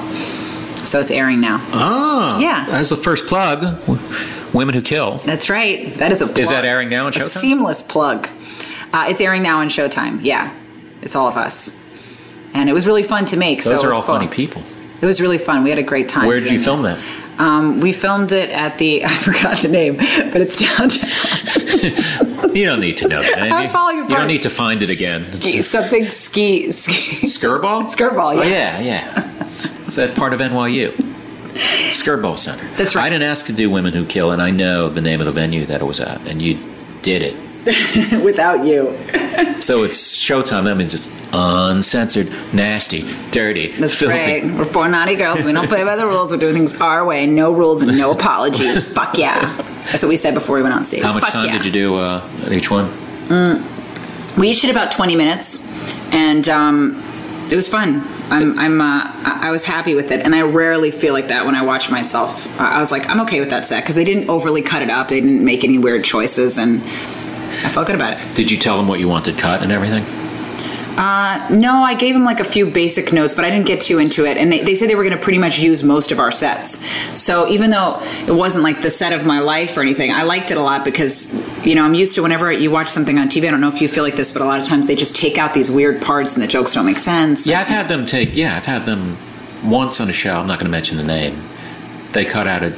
[0.84, 1.60] So it's airing now.
[1.72, 2.64] Oh, Yeah.
[2.68, 3.78] That's the first plug.
[4.52, 5.18] Women Who Kill.
[5.24, 5.94] That's right.
[5.98, 6.26] That is a.
[6.26, 6.38] Plug.
[6.38, 8.28] Is that airing now on A seamless plug.
[8.92, 10.18] Uh, it's airing now on Showtime.
[10.22, 10.52] Yeah,
[11.02, 11.72] it's all of us,
[12.54, 13.62] and it was really fun to make.
[13.62, 14.14] so Those it are all cool.
[14.16, 14.62] funny people.
[15.00, 15.62] It was really fun.
[15.64, 16.26] We had a great time.
[16.26, 16.82] Where did you film it.
[16.82, 16.98] that?
[17.40, 21.10] Um, we filmed it at the I forgot the name, but it's downtown.
[22.54, 23.38] You don't need to know that.
[23.52, 25.22] I'm You- falling You don't need to find it again.
[25.24, 27.26] Ski, something ski ski.
[27.28, 27.84] Skirball?
[27.84, 29.30] Skirball, Oh, yeah, yeah.
[29.86, 30.90] It's that part of NYU.
[31.90, 32.66] Skirball Center.
[32.76, 33.04] That's right.
[33.06, 35.32] I didn't ask to do Women Who Kill, and I know the name of the
[35.32, 36.58] venue that it was at, and you
[37.02, 37.36] did it.
[38.24, 38.96] Without you,
[39.60, 40.64] So it's Showtime.
[40.64, 44.14] That means it's uncensored, nasty, dirty, that's filthy.
[44.14, 44.44] right.
[44.44, 45.44] We're four naughty girls.
[45.44, 46.30] We don't play by the rules.
[46.30, 47.26] We're doing things our way.
[47.26, 48.88] No rules and no apologies.
[48.88, 49.54] Fuck yeah.
[49.90, 51.02] That's what we said before we went on stage.
[51.02, 51.56] How much Fuck time yeah.
[51.58, 52.90] did you do uh, at each one?
[54.38, 55.66] We each did about 20 minutes,
[56.14, 57.02] and um,
[57.50, 58.02] it was fun.
[58.30, 61.54] I'm, I'm, uh, I was happy with it, and I rarely feel like that when
[61.56, 62.48] I watch myself.
[62.60, 64.90] I I was like, I'm okay with that set because they didn't overly cut it
[64.90, 65.08] up.
[65.08, 66.80] They didn't make any weird choices, and
[67.64, 68.34] I felt good about it.
[68.34, 70.04] Did you tell them what you wanted cut and everything?
[70.96, 73.98] Uh, no, I gave them like a few basic notes, but I didn't get too
[73.98, 74.36] into it.
[74.36, 76.84] And they, they said they were going to pretty much use most of our sets.
[77.18, 80.50] So even though it wasn't like the set of my life or anything, I liked
[80.50, 81.32] it a lot because,
[81.64, 83.80] you know, I'm used to whenever you watch something on TV, I don't know if
[83.80, 86.02] you feel like this, but a lot of times they just take out these weird
[86.02, 87.46] parts and the jokes don't make sense.
[87.46, 88.34] Yeah, I've had them take.
[88.34, 89.16] Yeah, I've had them
[89.64, 90.34] once on a show.
[90.34, 91.40] I'm not going to mention the name.
[92.12, 92.76] They cut out a,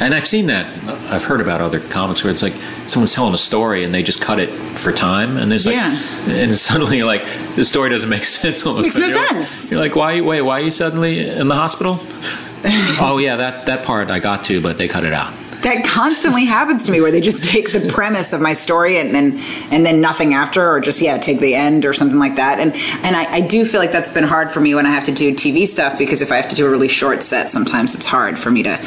[0.00, 0.66] and I've seen that.
[1.12, 2.54] I've heard about other comics where it's like
[2.86, 5.98] someone's telling a story and they just cut it for time, and there's like, Yeah.
[6.28, 7.24] and suddenly you're like
[7.56, 8.64] the story doesn't make sense.
[8.66, 9.70] Almost Makes no You're like- sense.
[9.72, 10.20] You're like, why?
[10.20, 11.98] Wait, why are you suddenly in the hospital?
[13.00, 15.32] oh yeah, that that part I got to, but they cut it out.
[15.62, 19.14] That constantly happens to me where they just take the premise of my story and
[19.14, 19.40] then
[19.70, 22.74] and then nothing after or just yeah take the end or something like that and
[23.04, 25.12] and I, I do feel like that's been hard for me when I have to
[25.12, 28.06] do TV stuff because if I have to do a really short set sometimes it's
[28.06, 28.78] hard for me to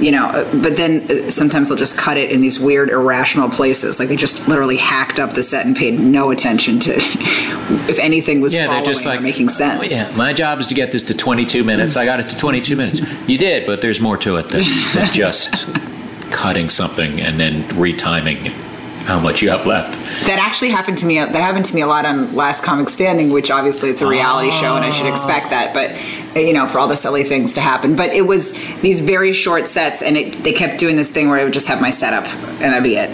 [0.00, 3.98] you know but then uh, sometimes they'll just cut it in these weird irrational places
[4.00, 6.92] like they just literally hacked up the set and paid no attention to
[7.88, 10.92] if anything was Yeah, they're just like making sense Yeah, my job is to get
[10.92, 11.96] this to 22 minutes.
[11.96, 13.00] I got it to 22 minutes.
[13.28, 14.62] You did, but there's more to it than,
[14.94, 15.66] than just
[16.30, 18.52] cutting something and then retiming
[19.06, 19.94] how much you have left.
[20.26, 21.18] That actually happened to me.
[21.18, 24.50] That happened to me a lot on Last Comic Standing, which obviously it's a reality
[24.50, 25.72] show, and I should expect that.
[25.72, 25.96] But
[26.36, 27.94] you know, for all the silly things to happen.
[27.94, 31.38] But it was these very short sets, and it, they kept doing this thing where
[31.38, 33.10] I would just have my setup, and that'd be it.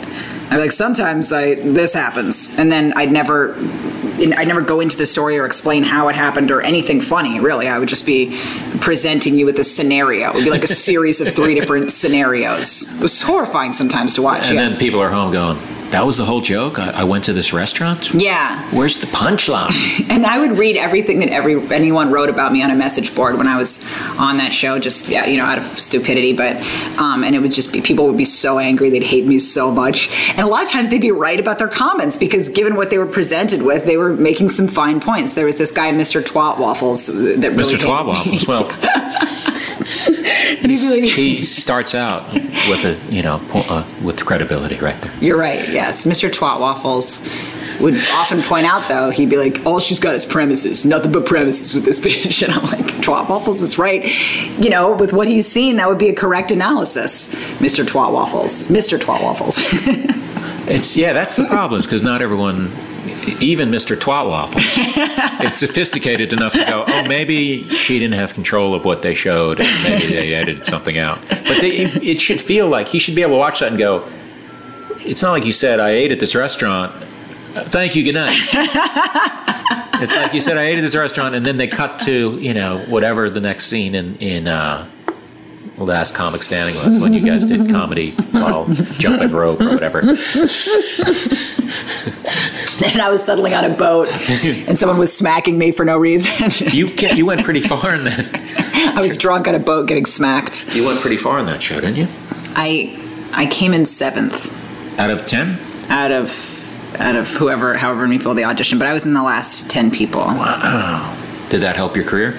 [0.53, 4.98] I'd be like, sometimes I this happens, and then I'd never, I'd never go into
[4.98, 7.40] the story or explain how it happened or anything funny.
[7.40, 8.36] Really, I would just be
[8.80, 10.28] presenting you with a scenario.
[10.28, 12.94] It would be like a series of three different scenarios.
[12.94, 14.48] It was horrifying sometimes to watch.
[14.48, 14.68] And yeah.
[14.68, 15.57] then people are home going,
[15.93, 16.78] that was the whole joke?
[16.78, 18.12] I, I went to this restaurant?
[18.14, 18.68] yeah.
[18.70, 19.70] Where's the punchline?
[20.12, 23.38] And I would read everything that every anyone wrote about me on a message board
[23.38, 23.82] when I was
[24.18, 26.36] on that show, just yeah, you know, out of stupidity.
[26.36, 26.57] But
[26.99, 29.70] um, and it would just be people would be so angry, they'd hate me so
[29.70, 32.90] much, and a lot of times they'd be right about their comments because given what
[32.90, 35.32] they were presented with, they were making some fine points.
[35.34, 36.22] There was this guy, Mr.
[36.22, 37.78] Twat Waffles, that really Mr.
[37.78, 38.07] Twat.
[38.07, 38.47] Waffles.
[38.47, 38.64] Well,
[40.61, 44.76] and he'd be like, he starts out with a, you know, po- uh, with credibility
[44.76, 45.12] right there.
[45.20, 45.68] You're right.
[45.68, 46.30] Yes, Mr.
[46.30, 47.22] Twat Waffles
[47.80, 51.26] would often point out, though, he'd be like, "All she's got is premises, nothing but
[51.26, 54.05] premises with this bitch." And I'm like, "Twat Waffles is right."
[54.59, 57.84] You know, with what he's seen, that would be a correct analysis, Mr.
[57.84, 58.98] Twat Waffles, Mr.
[58.98, 59.59] Twat Waffles.
[60.64, 62.70] It's yeah, that's the problem because not everyone,
[63.40, 63.96] even Mr.
[63.96, 64.64] Twat Waffles,
[65.46, 66.84] is sophisticated enough to go.
[66.86, 70.98] Oh, maybe she didn't have control of what they showed, and maybe they edited something
[70.98, 71.20] out.
[71.28, 74.08] But they, it should feel like he should be able to watch that and go.
[75.00, 76.94] It's not like you said I ate at this restaurant.
[77.54, 78.04] Thank you.
[78.04, 78.38] Good night.
[80.02, 82.54] it's like you said I ate at this restaurant, and then they cut to you
[82.54, 84.48] know whatever the next scene in in.
[84.48, 84.88] Uh,
[85.78, 88.66] Last comic standing was when you guys did comedy while
[88.98, 90.02] jumping rope or whatever.
[92.81, 94.09] And I was suddenly on a boat,
[94.68, 96.31] and someone was smacking me for no reason.
[96.73, 98.93] You you went pretty far in that.
[98.97, 100.75] I was drunk on a boat getting smacked.
[100.75, 102.07] You went pretty far in that show, didn't you?
[102.55, 102.99] I
[103.33, 104.53] I came in seventh.
[104.99, 105.59] Out of ten.
[105.89, 106.31] out of
[107.01, 109.91] out of whoever however many people they auditioned but i was in the last 10
[109.91, 110.25] people
[111.49, 112.35] Did that help your career?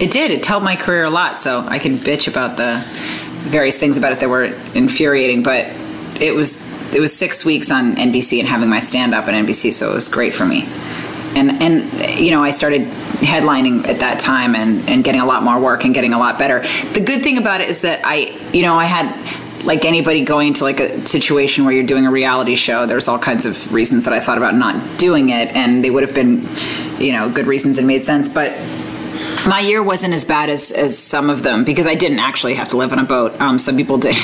[0.00, 2.82] it did it helped my career a lot so i can bitch about the
[3.48, 5.66] various things about it that were infuriating but
[6.20, 6.60] it was
[6.94, 9.94] it was six weeks on nbc and having my stand up at nbc so it
[9.94, 10.68] was great for me
[11.34, 12.82] and and you know I started
[13.22, 16.38] headlining at that time and and getting a lot more work and getting a lot
[16.38, 16.60] better.
[16.92, 19.14] The good thing about it is that I you know I had
[19.64, 23.18] like anybody going to like a situation where you're doing a reality show there's all
[23.18, 26.46] kinds of reasons that i thought about not doing it and they would have been
[27.02, 28.52] you know good reasons and made sense but
[29.46, 32.68] my year wasn't as bad as, as some of them because I didn't actually have
[32.68, 33.38] to live on a boat.
[33.40, 34.16] Um, some people did,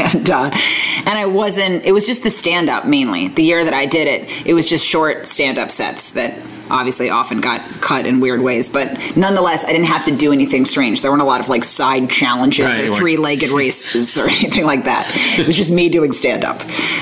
[0.00, 1.84] and uh, and I wasn't.
[1.84, 3.28] It was just the stand up mainly.
[3.28, 6.38] The year that I did it, it was just short stand up sets that
[6.70, 8.68] obviously often got cut in weird ways.
[8.68, 11.00] But nonetheless, I didn't have to do anything strange.
[11.00, 14.66] There weren't a lot of like side challenges Right, or three legged races or anything
[14.66, 15.10] like that.
[15.38, 16.60] It was just me doing stand up.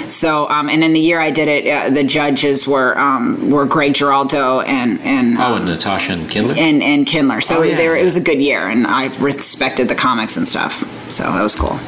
[0.09, 3.65] So um, and then the year I did it, uh, the judges were um, were
[3.67, 6.55] Greg Giraldo and and Oh, um, and Natasha and Kindler?
[6.57, 7.41] and and Kindler.
[7.41, 10.37] So Oh, yeah, they were, it was a good year, and I respected the comics
[10.37, 10.81] and stuff.
[11.13, 11.79] So that was cool.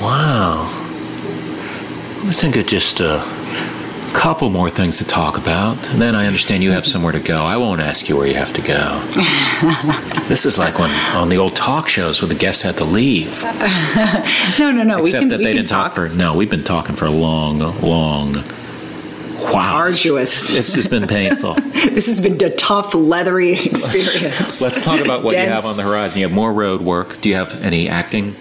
[0.00, 0.68] Wow.
[2.26, 3.22] I think of just a
[4.14, 5.90] couple more things to talk about.
[5.90, 7.42] And then I understand you have somewhere to go.
[7.42, 9.04] I won't ask you where you have to go.
[10.28, 13.42] this is like when on the old talk shows where the guests had to leave.
[14.58, 14.98] No, no, no.
[14.98, 15.94] we Except can, that we they didn't talk.
[15.94, 18.34] for no, we've been talking for a long, long
[19.52, 19.76] wow.
[19.76, 20.54] arduous.
[20.54, 21.54] It's just been painful.
[21.54, 24.60] this has been a tough, leathery experience.
[24.60, 26.20] Let's talk about what you have on the horizon.
[26.20, 27.20] You have more road work.
[27.20, 28.36] Do you have any acting?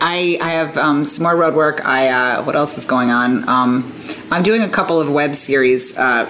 [0.00, 1.84] I, I have um, some more road work.
[1.84, 3.48] I uh, what else is going on?
[3.48, 3.94] Um,
[4.30, 5.96] I'm doing a couple of web series.
[5.96, 6.26] Uh,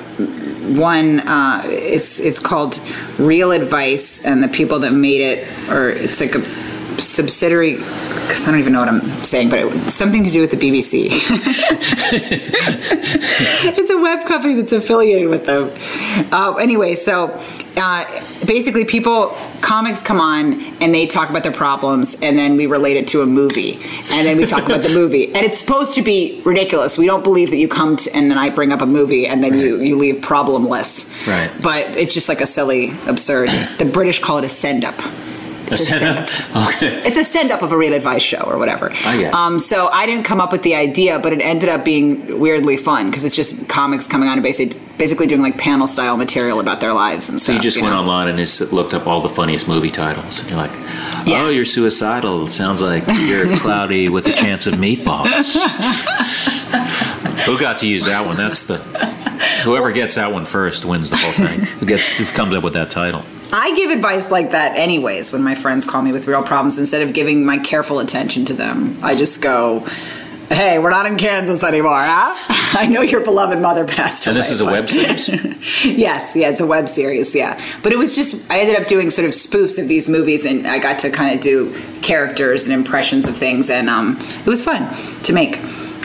[0.76, 2.80] one uh, it's it's called
[3.18, 6.42] Real Advice, and the people that made it, or it's like a
[6.98, 7.76] subsidiary.
[7.76, 10.56] Because I don't even know what I'm saying, but it, something to do with the
[10.56, 11.08] BBC.
[13.78, 15.70] it's a web company that's affiliated with them.
[16.32, 17.38] Uh, anyway, so
[17.76, 18.04] uh,
[18.46, 22.96] basically, people comics come on and they talk about their problems, and then we relate
[22.96, 23.74] it to a movie,
[24.12, 26.98] and then we talk about the movie, and it's supposed to be ridiculous.
[26.98, 29.42] We don't believe that you come to, and then I bring up a movie, and
[29.42, 31.26] then you you leave problemless.
[31.26, 31.50] Right.
[31.62, 33.50] But it's just like a silly, absurd.
[33.78, 34.94] The British call it a send up.
[35.70, 36.28] A stand-up?
[36.76, 37.02] Okay.
[37.06, 38.88] It's a send up of a real advice show or whatever.
[38.90, 39.34] Get it.
[39.34, 42.76] Um, so I didn't come up with the idea, but it ended up being weirdly
[42.76, 46.58] fun because it's just comics coming on and basically basically doing like panel style material
[46.58, 47.56] about their lives and So stuff.
[47.56, 48.00] you just went know?
[48.00, 50.72] online and just looked up all the funniest movie titles, and you're like,
[51.26, 51.42] Yeah.
[51.44, 52.46] "Oh, you're suicidal.
[52.46, 55.26] It sounds like you're cloudy with a chance of meatballs."
[57.46, 58.36] Who got to use that one?
[58.36, 58.78] That's the
[59.64, 61.60] whoever gets that one first wins the whole thing.
[61.78, 63.22] Who gets who comes up with that title?
[63.52, 66.78] I give advice like that anyways when my friends call me with real problems.
[66.78, 69.86] Instead of giving my careful attention to them, I just go,
[70.48, 72.34] "Hey, we're not in Kansas anymore, huh?
[72.78, 75.28] I know your beloved mother passed away." And this is a web series.
[75.84, 77.60] yes, yeah, it's a web series, yeah.
[77.82, 80.66] But it was just I ended up doing sort of spoofs of these movies, and
[80.66, 84.64] I got to kind of do characters and impressions of things, and um, it was
[84.64, 84.92] fun
[85.22, 85.58] to make.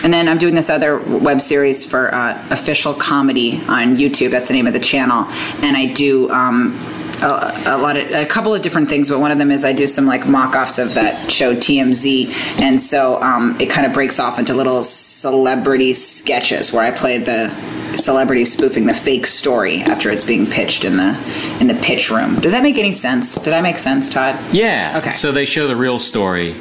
[0.04, 4.32] And then I'm doing this other web series for uh, official comedy on YouTube.
[4.32, 5.26] That's the name of the channel,
[5.64, 6.30] and I do.
[6.32, 6.80] Um,
[7.22, 9.74] a, a lot of a couple of different things, but one of them is I
[9.74, 14.20] do some like mock-offs of that show TMZ, and so um, it kind of breaks
[14.20, 17.50] off into little celebrity sketches where I play the
[17.96, 22.36] celebrity spoofing the fake story after it's being pitched in the in the pitch room.
[22.40, 23.36] Does that make any sense?
[23.38, 24.40] Did I make sense, Todd?
[24.54, 24.98] Yeah.
[24.98, 25.12] Okay.
[25.14, 26.56] So they show the real story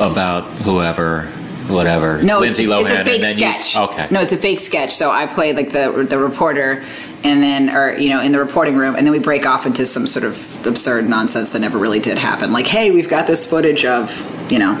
[0.00, 1.26] about whoever,
[1.68, 2.22] whatever.
[2.22, 3.76] No, Lindsay it's, Lohan, it's a fake then you- sketch.
[3.76, 4.08] okay.
[4.10, 4.92] No, it's a fake sketch.
[4.94, 6.84] So I play like the the reporter,
[7.24, 9.86] and then or you know in the reporting room, and then we break off into
[9.86, 12.52] some sort of absurd nonsense that never really did happen.
[12.52, 14.12] Like, hey, we've got this footage of
[14.52, 14.74] you know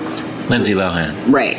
[0.48, 1.32] Lindsay Lohan.
[1.32, 1.56] right,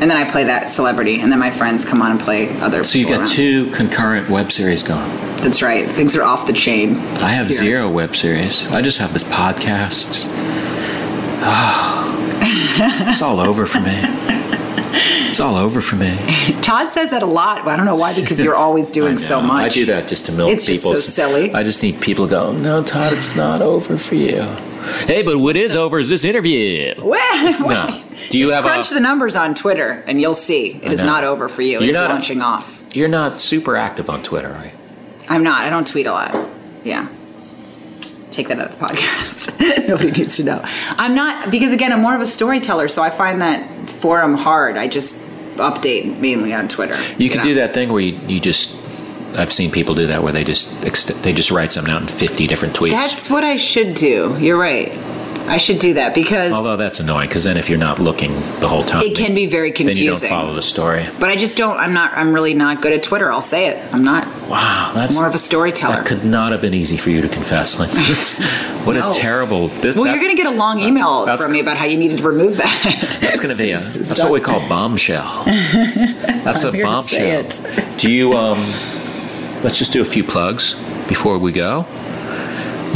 [0.00, 2.82] and then I play that celebrity, and then my friends come on and play other.
[2.82, 3.26] So you've got around.
[3.28, 5.08] two concurrent web series going.
[5.36, 5.86] That's right.
[5.92, 6.96] Things are off the chain.
[6.96, 7.58] I have Here.
[7.58, 8.66] zero web series.
[8.68, 10.26] I just have this podcast.
[11.48, 12.04] Ah.
[13.08, 14.02] it's all over for me.
[15.28, 16.16] It's all over for me.
[16.62, 17.66] Todd says that a lot.
[17.68, 19.64] I don't know why because you're always doing so much.
[19.66, 20.52] I do that just to milk people.
[20.54, 21.52] It's just so silly.
[21.52, 24.40] I just need people to go, oh, no, Todd, it's not over for you.
[25.06, 26.94] Hey, but what is over is this interview.
[26.98, 28.02] Well, No.
[28.30, 31.04] Do you just have crunch a- the numbers on Twitter, and you'll see it is
[31.04, 31.80] not over for you.
[31.80, 32.82] You're It's not- launching off.
[32.94, 34.72] You're not super active on Twitter, right?
[35.28, 35.62] I'm not.
[35.64, 36.34] I don't tweet a lot.
[36.84, 37.08] Yeah.
[38.30, 39.88] Take that out of the podcast.
[39.88, 40.60] Nobody needs to know.
[40.98, 43.68] I'm not because again, I'm more of a storyteller, so I find that
[44.00, 44.76] forum hard.
[44.76, 45.22] I just
[45.56, 46.96] update mainly on Twitter.
[47.18, 47.44] You can know?
[47.44, 48.74] do that thing where you, you just.
[49.36, 52.08] I've seen people do that where they just ext- they just write something out in
[52.08, 52.90] 50 different tweets.
[52.90, 54.34] That's what I should do.
[54.40, 54.92] You're right.
[55.48, 58.68] I should do that because Although that's annoying because then if you're not looking the
[58.68, 60.04] whole time, It can be very confusing.
[60.04, 61.06] Then you don't follow the story.
[61.20, 63.30] but I just don't I'm not I'm really not good at Twitter.
[63.32, 63.94] I'll say it.
[63.94, 65.96] I'm not Wow, that's more of a storyteller.
[65.96, 68.38] That could not have been easy for you to confess like this.
[68.84, 69.10] What No.
[69.10, 69.68] a terrible.
[69.68, 71.96] This, well, you're going to get a long email that's- from me about how you
[71.98, 73.18] needed to remove that.
[73.20, 73.80] That's going to be a.
[73.80, 75.44] That's what we call bombshell.
[75.46, 77.96] That's a I'm here to say bombshell.
[77.98, 78.58] Do you um?
[79.62, 80.74] Let's just do a few plugs.
[81.08, 81.86] before we go.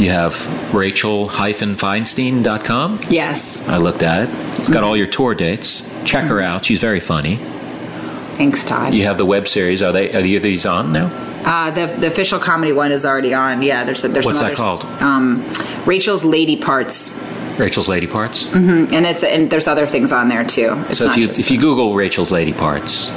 [0.01, 2.99] You have rachel-feinstein.com.
[3.07, 3.69] Yes.
[3.69, 4.29] I looked at it.
[4.57, 5.87] It's got all your tour dates.
[6.05, 6.65] Check her out.
[6.65, 7.35] She's very funny.
[7.37, 8.95] Thanks, Todd.
[8.95, 9.83] You have the web series.
[9.83, 11.11] Are they are these on now?
[11.45, 13.61] Uh, the the official comedy one is already on.
[13.61, 14.83] Yeah, there's there's What's that called?
[15.01, 15.45] Um,
[15.85, 17.15] Rachel's Lady Parts,
[17.59, 18.45] Rachel's Lady Parts.
[18.45, 18.91] Mm-hmm.
[18.95, 20.73] and it's and there's other things on there too.
[20.89, 23.11] It's So if you if you Google Rachel's Lady Parts,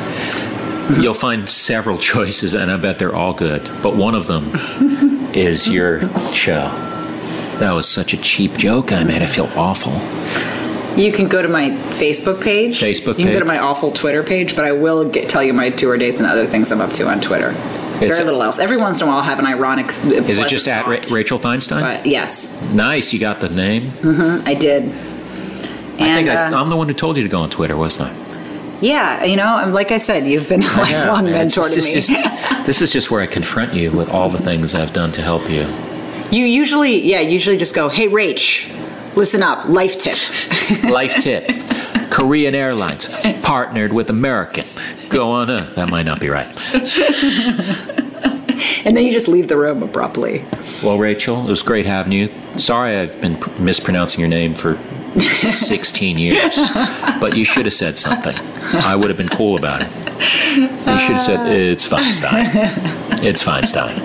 [0.98, 3.62] you'll find several choices, and I bet they're all good.
[3.82, 4.50] But one of them
[5.34, 6.00] is your
[6.32, 6.68] show.
[7.58, 8.92] That was such a cheap joke.
[8.92, 9.92] I made I feel awful.
[10.98, 12.80] You can go to my Facebook page.
[12.80, 15.52] Facebook You can go to my awful Twitter page, but I will get, tell you
[15.52, 17.50] my tour dates and other things I'm up to on Twitter.
[17.50, 18.58] It's- Very little else.
[18.60, 19.90] Every once in a while, I'll have an ironic.
[20.04, 21.80] Is it just at Ra- Rachel Feinstein?
[21.80, 23.90] But yes, Nice, you got the name.
[23.90, 24.82] Mm-hmm, I did.
[24.84, 27.76] I And think I, uh, I'm the one who told you to go on Twitter,
[27.76, 28.23] wasn't I?
[28.84, 31.94] Yeah, you know, like I said, you've been a lifelong mentor to me.
[31.94, 35.22] just- this is just where I confront you with all the things I've done to
[35.22, 35.66] help you.
[36.30, 38.68] you usually, yeah, usually just go, "Hey, Rach,
[39.16, 40.16] listen up, life tip."
[40.90, 41.46] Life tip:
[42.10, 43.08] Korean Airlines
[43.42, 44.66] partnered with American.
[45.08, 45.50] Go on.
[45.50, 46.46] Uh, that might not be right.
[48.86, 50.44] and then you just leave the room abruptly.
[50.82, 52.30] Well, Rachel, it was great having you.
[52.56, 54.78] Sorry, I've been mispronouncing your name for
[55.20, 56.56] 16 years,
[57.20, 58.36] but you should have said something.
[58.74, 59.88] I would have been cool about it.
[60.58, 63.22] You should have said it's Feinstein.
[63.22, 63.98] It's Feinstein.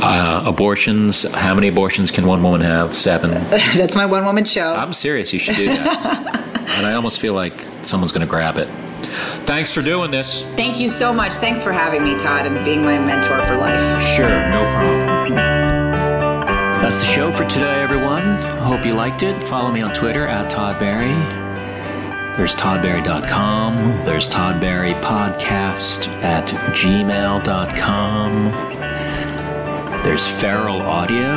[0.00, 1.30] Uh, abortions.
[1.32, 2.94] How many abortions can one woman have?
[2.94, 3.30] Seven.
[3.76, 4.74] That's my one woman show.
[4.74, 5.32] I'm serious.
[5.32, 6.64] You should do that.
[6.78, 8.68] and I almost feel like someone's going to grab it.
[9.44, 10.42] Thanks for doing this.
[10.56, 11.32] Thank you so much.
[11.34, 14.06] Thanks for having me, Todd, and being my mentor for life.
[14.06, 15.67] Sure, no problem.
[16.88, 18.24] That's the show for today, everyone.
[18.62, 19.36] Hope you liked it.
[19.44, 21.12] Follow me on Twitter at Todd Barry.
[22.34, 24.06] There's toddbarry.com.
[24.06, 28.32] There's Todd Barry Podcast at gmail.com.
[30.02, 31.36] There's Feral Audio,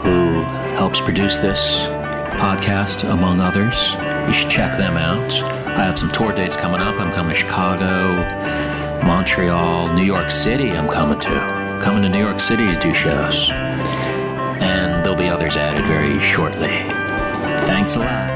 [0.00, 0.42] who
[0.76, 1.86] helps produce this
[2.38, 3.94] podcast, among others.
[4.26, 5.32] You should check them out.
[5.68, 7.00] I have some tour dates coming up.
[7.00, 8.16] I'm coming to Chicago,
[9.06, 11.78] Montreal, New York City, I'm coming to.
[11.82, 13.50] Coming to New York City to do shows.
[15.16, 16.68] There'll be others added very shortly.
[17.66, 18.35] Thanks a lot.